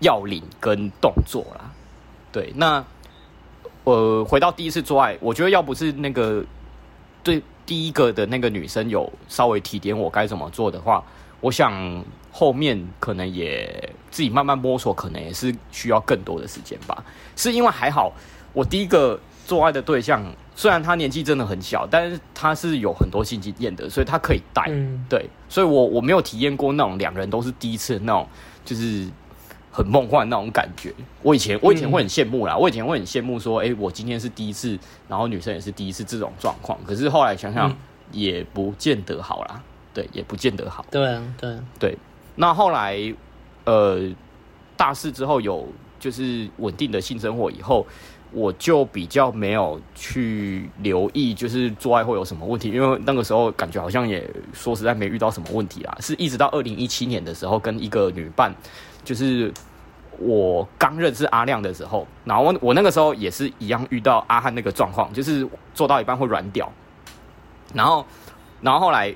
[0.00, 1.70] 要领跟动作啦。
[2.32, 2.84] 对，那
[3.84, 6.44] 呃，回到第一次做爱，我觉得要不是那个
[7.22, 11.02] 对第一个的那个女生有稍微提点我该怎么做的话，
[11.40, 17.04] 我想后面可能也自己慢慢摸索，可能也是需要更多的时间吧。
[17.36, 18.12] 是因为还好，
[18.52, 19.18] 我第一个。
[19.46, 20.24] 做爱的对象
[20.56, 24.64] 虽然他年纪真的很小，但是他是有很多性经验的，所以他可以带。
[24.68, 28.26] 嗯、对，所以我我没有体验过那种两个人都是第一次那种，
[28.64, 29.06] 就是
[29.74, 30.94] 很梦幻那种感觉。
[31.20, 36.78] 我以前我以前会很羡慕啦，嗯、我以前会很羡慕说，哎、欸，我今天是第一次，然后女生也是第一次这种状况。
[36.86, 37.76] 可是后来想想，
[38.12, 39.60] 也不见得好啦，
[39.92, 40.86] 对，也不见得好。
[40.92, 41.98] 对啊，对啊对。
[42.36, 42.96] 那后来，
[43.64, 44.08] 呃，
[44.76, 45.66] 大四之后有
[45.98, 47.84] 就是稳定的性生活以后。
[48.36, 55.96] 我就比较没有去留意，就是做爱会有什么问题，因为那个时候感觉好像也说实在没遇到什么问题啊。
[56.00, 58.52] 是一直到二零一七年的时候，跟一个女伴，
[59.04, 59.52] 就是
[60.18, 66.70] 我刚认识阿亮的时候，然后我我那个时候也是一样遇到阿汉那个状况，就是做到一半会软掉，
[67.72, 68.04] 然后
[68.60, 69.14] 然后后来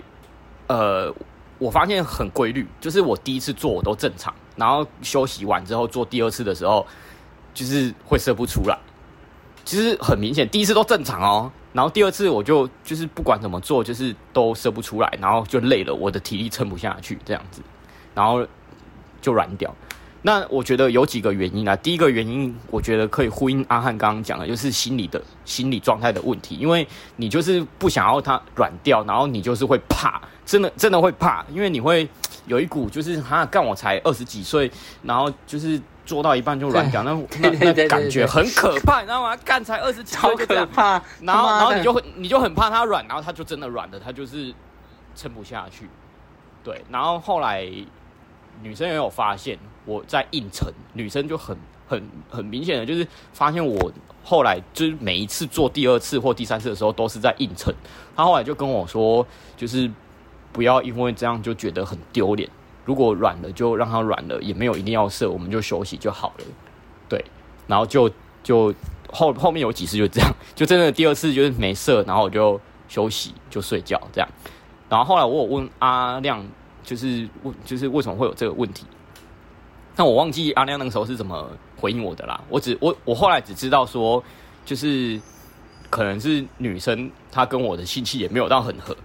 [0.66, 1.12] 呃，
[1.58, 6.86] 我发现很规律，就是我第一次做我都正常，然后休息完之后做第二次的时候，
[7.54, 8.78] 就是会射不出来。
[9.64, 17.60] 其实很明显，第一次都正常哦，然后第二次我就就是不管怎么做，就是都射不出来，然后就累了，我的体力撑不下去这样子，
[18.14, 18.46] 然后
[19.20, 19.74] 就软掉。
[20.22, 32.08] 那我觉得有几个原因啊，第一个原因我觉得可以呼应阿汉刚刚讲的，就是心理的心理状态的问题，因为你就是不想要它软掉，然后你就是会怕，真的真的会怕，因为你会
[32.46, 34.70] 有一股就是哈干我才二十几岁，
[35.02, 35.80] 然后就是。
[36.08, 39.36] 做到一半就软掉，那 那那感觉很可怕，你知道吗？
[39.44, 44.50] 干才二十几岁就这样， 怕，然后然后你就会你就很怕它软，然后它就真的软了，它就是
[45.14, 45.86] 撑不下去。
[46.64, 47.70] 对，然后后来
[48.62, 51.56] 女生也有发现我在硬撑，女生就很
[51.86, 53.90] 很很明显的就是发现我
[54.22, 57.74] 后来就是每一次做第二次或第三次的时候都是在硬撑，
[58.14, 59.90] 她后来就跟我说，就是
[60.52, 62.48] 不要因为这样就觉得很丢脸。
[62.84, 66.44] 如果软了就让它软了，也没有一定要射，我们就休息就好了。
[67.08, 67.22] 对，
[67.66, 68.10] 然后就
[68.42, 68.74] 就
[69.12, 74.28] 后后面有几次就这样，就真的第二次就是没射，然后我就休息就睡觉这样。
[74.88, 76.42] 然后后来我有问阿亮，
[76.88, 78.86] 就是问就是为什么会有这个问题？
[79.94, 82.40] 但我忘记阿亮那个时候是怎么回应我的啦。
[82.48, 84.24] 我只我我后来只知道说，
[84.64, 85.20] 就是
[85.90, 88.96] 可能是女生她跟我的性气也没有到很合，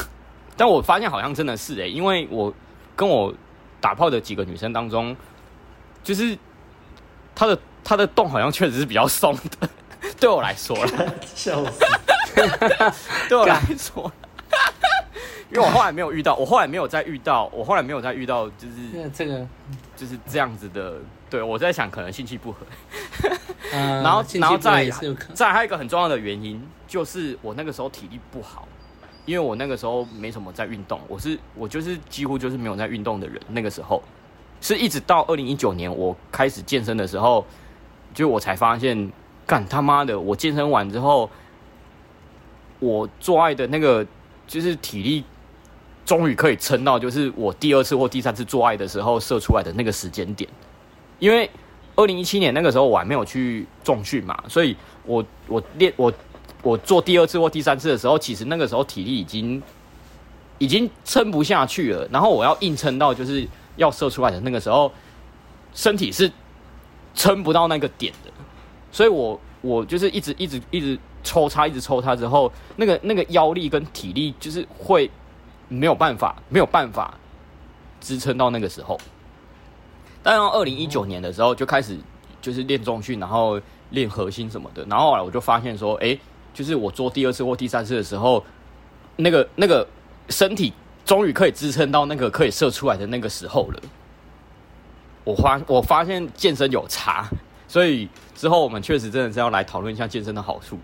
[0.58, 2.52] 但我发现好像真的是诶、欸，因为我
[2.94, 3.32] 跟我
[3.80, 5.16] 打炮的几个女生当中，
[6.04, 6.36] 就是
[7.34, 9.68] 她的她的洞好像确实是比较松的，
[10.20, 11.80] 对我来说了， 笑死，
[13.30, 14.12] 对我来说。
[15.52, 19.46] 因为我后来没有遇到，我后来没有再遇到，我后来没有再遇到，就是这个，
[19.96, 20.94] 就是这样子的。
[21.28, 22.66] 对，我在想，可能性气不合。
[23.70, 24.90] 然后，然后再
[25.32, 28.66] 再还有一个很重要的原因，就是我那个时候体力不好，
[29.26, 33.40] 因为我那个时候没什么在运动，我是我就是几乎就是没有在运动的人。
[33.48, 34.02] 那个时候
[34.60, 37.44] 是一直到二零一九年我开始健身的时候，
[38.12, 39.12] 就我才发现，
[39.46, 41.30] 干他妈的，我健身完之后，
[42.80, 44.04] 我做爱的那个
[44.48, 45.24] 就是体力。
[46.04, 50.48] 终于可以撑到，就是我第二次或第三次做爱的时候射出来的那个时间点，
[51.20, 51.48] 因为
[51.94, 56.12] 二零一七年那个时候我还没有去重训嘛，所以我我练我
[56.62, 59.62] 我做第二次或第三次的时候，其实那个时候体力已经
[60.58, 63.46] 已经撑不下去了，然后我要硬撑到就是
[63.76, 64.90] 要射出来的那个时候，
[65.74, 66.30] 身体是
[67.14, 68.30] 撑不到那个点的，
[68.90, 75.08] 所以我我就是一直一直一直抽插，一直抽插之后，那个那个腰力跟体力就是会。
[75.70, 77.14] 没有办法，没有办法
[78.00, 79.00] 支撑到那个时候。
[80.22, 81.96] 但到二零一九年的时候就开始
[82.42, 83.58] 就是练重训，然后
[83.90, 84.84] 练核心什么的。
[84.84, 86.18] 然后后来我就发现说，哎，
[86.52, 88.44] 就是我做第二次或第三次的时候，
[89.16, 89.86] 那个那个
[90.28, 90.72] 身体
[91.06, 93.80] 终于可以支撑到那个可以射出来的那个时候了。
[95.22, 97.28] 我发我发现健身有差，
[97.68, 100.78] 所以之后我们确实真的是要来讨论一下健身的好处。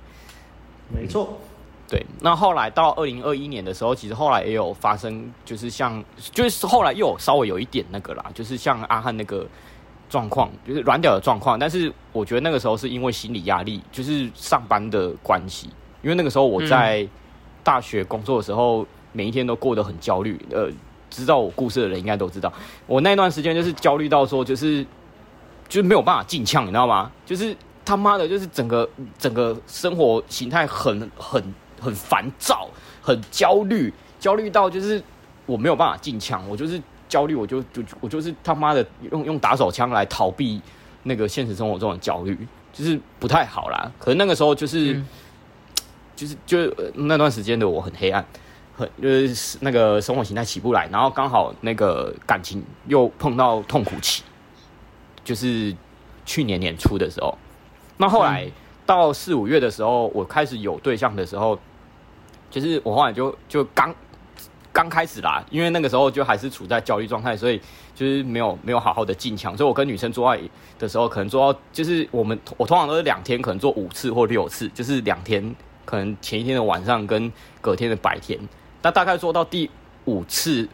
[0.88, 1.38] 没错。
[1.88, 9.46] 对，那后来到二零二一年的时候，其实后来也有发生，就是像，就是后来又有稍微有一点那个啦，就是像阿汉那个
[10.10, 11.56] 状况，就是软屌的状况。
[11.56, 15.70] 但是我觉得那个时候是因为心理压力，就是上班的关系。
[16.02, 17.06] 因为那个时候我在
[17.62, 20.44] 大学工作的时候，嗯、每一天都过得很焦虑。
[20.50, 20.68] 呃，
[21.08, 22.52] 知道我故事的人应该都知道，
[22.88, 24.84] 我那段时间就是焦虑到说，就是
[25.68, 27.12] 就是没有办法进呛，你知道吗？
[27.24, 31.40] 就是他妈的，就是整个整个生活形态很很。
[31.80, 32.68] 很烦躁，
[33.02, 35.02] 很焦虑，焦虑到就是
[35.44, 40.60] 我没有办法进枪，我就是焦虑，我就就我就是他妈的用用打手枪来逃避
[41.04, 42.36] 那个现实生活中的焦虑，
[42.72, 43.90] 就是不太好啦。
[43.98, 45.08] 可能那个时候就是、嗯、
[46.14, 46.58] 就是就
[46.94, 48.24] 那段时间的我很黑暗，
[48.76, 54.22] 很就是那个生活形态起不来，然后刚好那个感情又碰到痛苦期，
[55.24, 55.74] 就是
[56.24, 57.36] 去年年初的时候，
[57.96, 58.44] 那后来。
[58.44, 58.52] 嗯
[58.86, 61.58] 到四五月的时候，我开始有对象的时候，
[62.50, 63.92] 就是我后来就就刚
[64.72, 67.60] 刚开始啦，因为那个时候就还是处在焦虑状态，所以
[67.94, 69.56] 就是没有没有好好的进强。
[69.56, 70.40] 所以我跟女生做爱
[70.78, 77.30] 的时候，可能做到就是我们我通常都是两天，可能做五次或六次，就是两天，可能前一天的晚上跟
[77.60, 78.38] 隔天的白天。
[78.82, 79.68] 那大概做到第
[80.04, 80.68] 五次、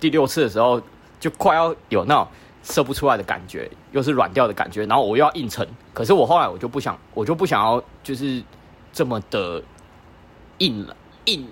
[0.00, 0.80] 第六次的时候，
[1.20, 2.26] 就快要有那种。
[2.62, 5.66] 射不出来的感觉，又是软掉的感觉，然后我又要硬撑。
[5.94, 8.42] 可是我后来我就不想，我就不想要，就是
[8.92, 9.62] 这么的
[10.58, 11.46] 硬了，硬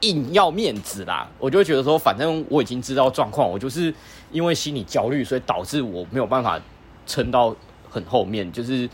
[0.00, 1.28] 硬要面子啦。
[1.38, 3.92] 我就觉得说，反正我已经知道状况，我就是
[4.30, 6.58] 因为心理焦虑，所以导致我没有办法
[7.06, 7.54] 撑到
[7.90, 8.50] 很后面。
[8.50, 8.88] 就是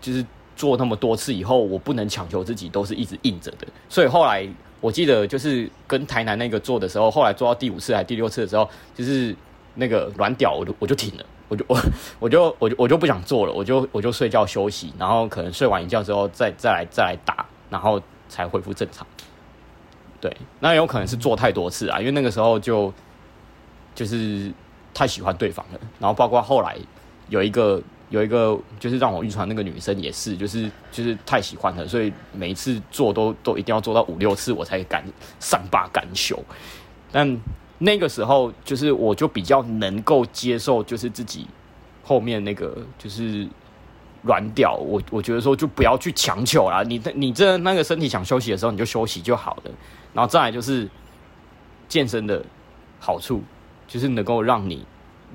[0.00, 0.24] 就是
[0.56, 3.66] 做那么多次以后，我不能强求自己都是一直硬着的。
[3.88, 4.48] 所以后来
[4.80, 9.36] 我记得就是跟台南那个做的时候，后来做到第五次还是第六次的时候，就是。
[9.74, 11.78] 那个软屌，我就我就停了，我就我
[12.20, 19.06] 我就我就我就不想做了，我就我就睡觉休息，然后可能睡完一觉之后再再来再来打，然后才恢复正常。
[20.20, 22.92] 对，那有可能是做太多次啊，因为那个时候就
[23.94, 24.52] 就是
[24.94, 26.76] 太喜欢对方了，然后包括后来
[27.28, 35.04] 有一个有一个就是让我晕船那个女生也是，就是就是太喜欢了，所以每一次做都都一定要做到五六次我才敢
[35.40, 36.40] 善罢甘休，
[37.10, 37.38] 但。
[37.78, 41.46] 那个时候，就是我就比较能够接受，就是自己
[42.02, 43.46] 后面那个就是
[44.22, 46.82] 软屌，我我觉得说就不要去强求啦。
[46.84, 49.70] 你你这那个身体想休息的时候，你就休息就好了。
[50.14, 50.88] 然后再来就是
[51.88, 52.44] 健身的
[53.00, 53.42] 好处，
[53.88, 54.86] 就是能够让你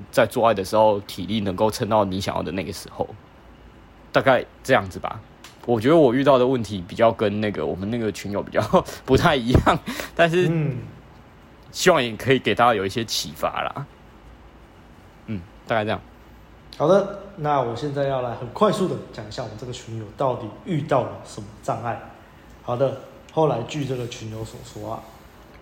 [0.09, 3.07] 在做爱的时候体力能够撑到你想要的那个时候，
[4.11, 5.19] 大概这样子吧。
[5.65, 8.61] 我觉得我遇到的问题比较跟那个我们那个群友比较
[9.05, 9.79] 不太一样，
[10.15, 10.49] 但是。
[11.71, 13.85] 希望也可以给大家有一些启发啦。
[15.27, 15.99] 嗯，大概这样。
[16.77, 21.99] 好的，那我现在要来很快速的讲一下我们这个群友到底遇到了什么障碍。
[22.63, 23.01] 好的，
[23.33, 24.99] 后来据这个群友所说啊，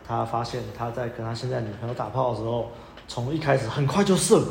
[0.07, 2.71] 他发现他在跟他现在女朋友打炮的时候，
[3.07, 4.43] 从一开始很快就射，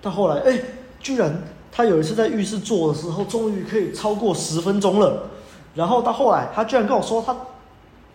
[0.00, 0.58] 到后来哎、
[1.00, 5.28] 居然他有一次在浴室做的时候，终于可以超过十分钟了。
[5.74, 7.36] 然后到后来，他居然跟我说，他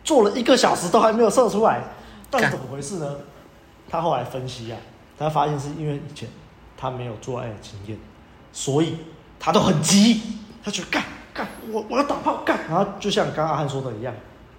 [0.04, 1.84] 做了一个小时都还没有射出来，
[2.32, 3.16] 到底怎么回事呢？
[3.90, 4.80] 他后来分析啊，
[5.20, 6.28] 他发现是因为以前
[6.76, 8.00] 他没有做爱的经验，
[8.52, 8.98] 所以
[9.38, 10.22] 他都很急，
[10.64, 11.04] 他就干
[11.34, 14.14] 干我我要打炮干，然后就像刚刚阿汉说的一样，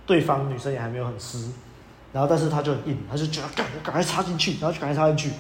[0.07, 1.51] 对方女生也还没有很湿，
[2.13, 5.33] 然后但是他就很硬，他就觉得干我赶快插进去，然后就赶快插进去，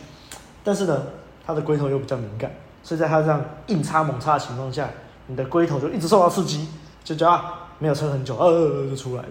[0.65, 1.07] 但是呢，
[1.47, 2.51] 他的龟头又比较敏感，
[2.83, 4.89] 所以在他这样硬插猛插的情况下，
[5.27, 6.69] 你的龟头就一直受到刺激。
[7.05, 9.29] 就叫他没有撑很久，呃呃呃就出来了。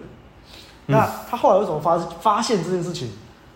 [0.86, 3.10] 那他后来为什么发发现这件事情？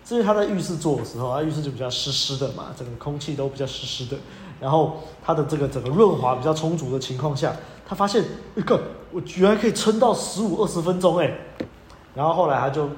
[0.05, 4.17] 是因为他在浴室做的时候，他浴室就比较湿湿的嘛，整个空气都比较湿湿的。
[4.59, 7.53] 然后他的这个整个润滑比较充足的情况下，
[7.85, 8.23] 他发现，
[8.55, 11.31] 一、个我居然可以撑到十五二十分钟哎。
[12.15, 12.89] 然后后来他就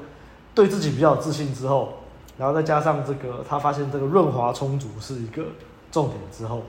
[0.54, 1.94] 对自己比较有自信之后，
[2.38, 5.44] 然后再加上这个他发现这个润滑充足是一个
[5.92, 6.62] 重点之后，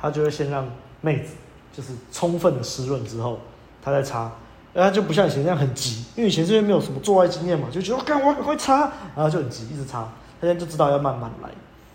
[0.00, 0.64] 他就会先让
[1.00, 1.34] 妹子
[1.76, 3.38] 就是充分的湿润之后。
[3.82, 4.30] 他在擦，
[4.78, 10.02] 然后就不像以前那样很急，因为以前这边没有什么做爱经验嘛，就觉得干我赶快擦，然后就很急，一直擦。
[10.40, 11.48] 他现在就知道要慢慢来，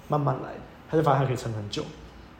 [0.09, 0.49] 慢慢来，
[0.91, 1.81] 他就发现他可以撑很久，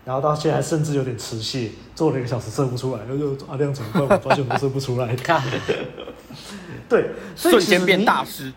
[0.04, 4.20] 然后到现在甚至有点迟泄，做了一个小时射不出来，然后就阿亮怎么办？
[4.22, 5.41] 我发现我射不出来， 看，
[6.89, 8.52] 对，瞬间变大师，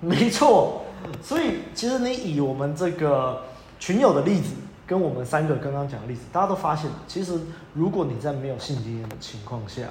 [0.00, 0.82] 没错。
[1.22, 3.44] 所以其实你以我们这个
[3.78, 4.50] 群友的例子。
[4.88, 7.38] 跟我们三个刚刚讲的例子，大家都发现，其实
[7.74, 9.82] 如果你在没有性经验的情况下，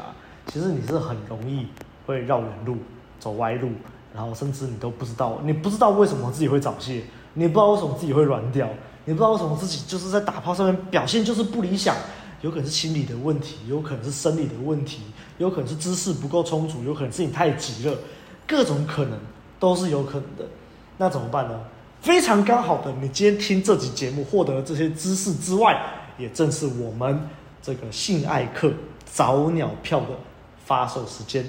[0.47, 1.67] 其实你是很容易
[2.05, 2.77] 会绕远路、
[3.19, 3.69] 走歪路，
[4.13, 8.67] 然后甚至你都不知道，你不知道为什么自己会早泄，你不知道为什么自己会软掉，
[9.05, 11.95] 你不知道为什么自己就是在打炮上面表现就是不理想，
[12.41, 15.01] 有可能是心理的问题，有可能是生理的问题，
[15.37, 17.95] 有可能是姿势不够充足，有可能是你太急了，
[18.47, 19.19] 各种可能
[19.59, 20.45] 都是有可能的，
[20.97, 21.59] 那怎么办呢？
[21.99, 25.77] 非常刚好的，你今天听这集节目获得了这些知识之外，
[26.17, 27.19] 也正是我们
[27.61, 28.71] 这个性爱课
[29.05, 30.07] 早鸟票的
[30.67, 31.43] 发售时间。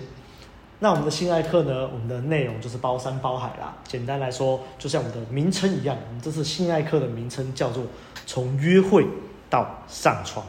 [0.79, 3.77] 那我们的性爱课呢，我们的内容就是包山包海啦。
[3.83, 7.83] 简单来说，就像我们的名称一样，我们这次性爱课的名称叫做
[8.27, 9.05] 从约会
[9.51, 10.47] 到上床，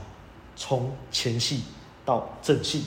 [0.55, 1.63] 从前戏
[2.05, 2.85] 到正戏。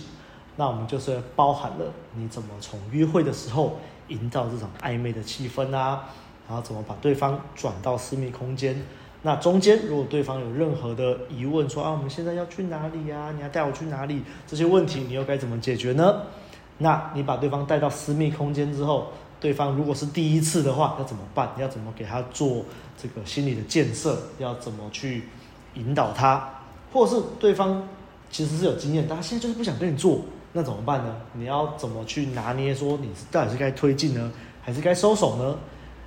[0.54, 3.76] 那我们就是包含了你怎么从约会的时候
[4.06, 6.08] 营造这种暧昧的气氛啊。
[6.48, 8.80] 然后怎么把对方转到私密空间？
[9.24, 13.32] 那中间如果对方有任何的疑问说，啊，我们现在要去哪里呀？
[13.34, 14.22] 你要带我去哪里？
[14.46, 16.22] 这些问题你又该怎么解决呢？
[16.78, 21.50] 那你把对方带到私密空间之后，对方如果是第一次的话，要怎么办？
[21.56, 22.64] 要怎么给他做
[23.00, 24.18] 这个心理的建设？
[24.38, 25.22] 要怎么去
[25.74, 26.48] 引导他？
[26.92, 27.86] 或者是对方
[28.28, 30.20] 其实是有经验，但他现在就是不想跟你做，
[30.52, 31.14] 那怎么办呢？
[31.34, 32.74] 你要怎么去拿捏？
[32.74, 35.56] 说你到底是该推进呢，还是该收手呢？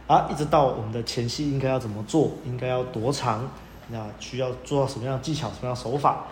[0.08, 3.42] 啊，一直到我们的前戏应该要怎么做，应该要多长，
[3.90, 6.26] 那需要做到什么样的技巧，什么样的手法？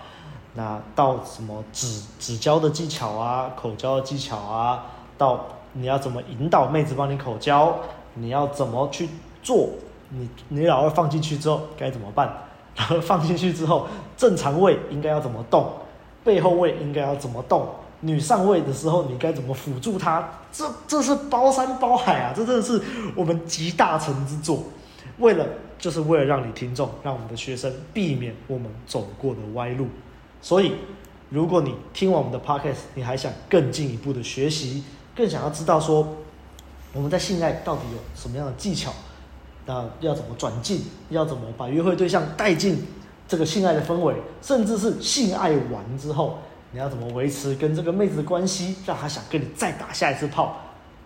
[0.55, 4.85] 那到什么指指交的技巧啊，口交的技巧啊，
[5.17, 7.75] 到你要怎么引导妹子帮你口交，
[8.13, 9.09] 你要怎么去
[9.41, 9.69] 做？
[10.09, 12.31] 你你老二放进去之后该怎么办？
[12.75, 15.71] 然 后放进去之后，正常位应该要怎么动？
[16.23, 17.67] 背后位应该要怎么动？
[18.05, 20.27] 女上位的时候，你该怎么辅助她？
[20.51, 22.33] 这这是包山包海啊！
[22.35, 22.79] 这真的是
[23.15, 24.61] 我们集大成之作。
[25.19, 25.45] 为了
[25.79, 29.87] 就是为了让你听众，让我们的学生避免我们走过的歪路。
[30.41, 30.73] 所以，
[31.29, 34.83] 如果你听完我们的 podcast，你还想更进一步的学习，
[35.15, 36.05] 更想要知道说
[36.91, 38.91] 我们在性爱到底有什么样的技巧，
[39.65, 42.85] 那要怎么转进，要怎么把约会对象带进
[43.27, 46.39] 这个性爱的氛围，甚至是性爱完之后。
[46.73, 50.57] 你要怎么维持跟这个妹子的关系，让她想跟你再打下一次炮，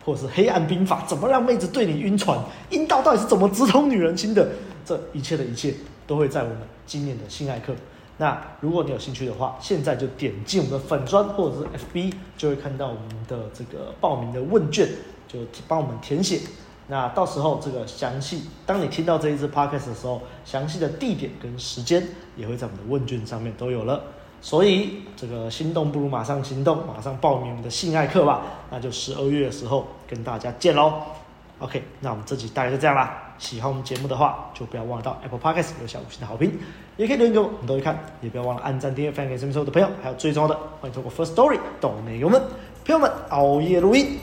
[0.03, 2.39] 或者是黑暗兵法，怎么让妹子对你晕船？
[2.69, 4.47] 阴道到底是怎么直通女人心的？
[4.85, 5.73] 这一切的一切
[6.07, 7.75] 都会在我们今年的性爱课。
[8.17, 14.87] 那如果你有兴趣的话，现在就点进我们的粉专或者是 FB，就会看到我们的这个报名的问卷，
[15.27, 16.39] 就帮我们填写。
[16.87, 22.01] 那到时候这个详细，当你听到这一支 Podcast 的时候，详细的地点跟时间
[22.37, 24.01] 也会在我们的问卷上面都有了。
[24.41, 28.41] 所以，这个心动不如马上行动，马上报名我们的性爱课吧。
[28.69, 30.93] 那就十二月的时候跟大家见喽。
[31.59, 33.33] OK，那我们这集大概就这样啦。
[33.39, 36.51] 喜欢我们节目的话，就不要忘了到 Apple Podcast 留下五星的好评，
[36.97, 37.97] 也可以留言给我，我们都会看。
[38.21, 39.87] 也不要忘了按赞、订阅、分享给身边所有的朋友。
[40.03, 42.39] 还有最重要的，欢迎透过 First Story 懂内容们，
[42.85, 44.19] 朋友们熬夜录音，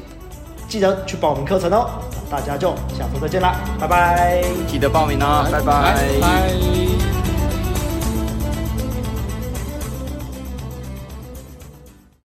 [0.68, 1.90] 记得去报名课程哦。
[2.30, 4.44] 大家就下周再见啦，拜拜！
[4.68, 5.64] 记得报名哦，拜拜。
[5.64, 7.13] 拜拜。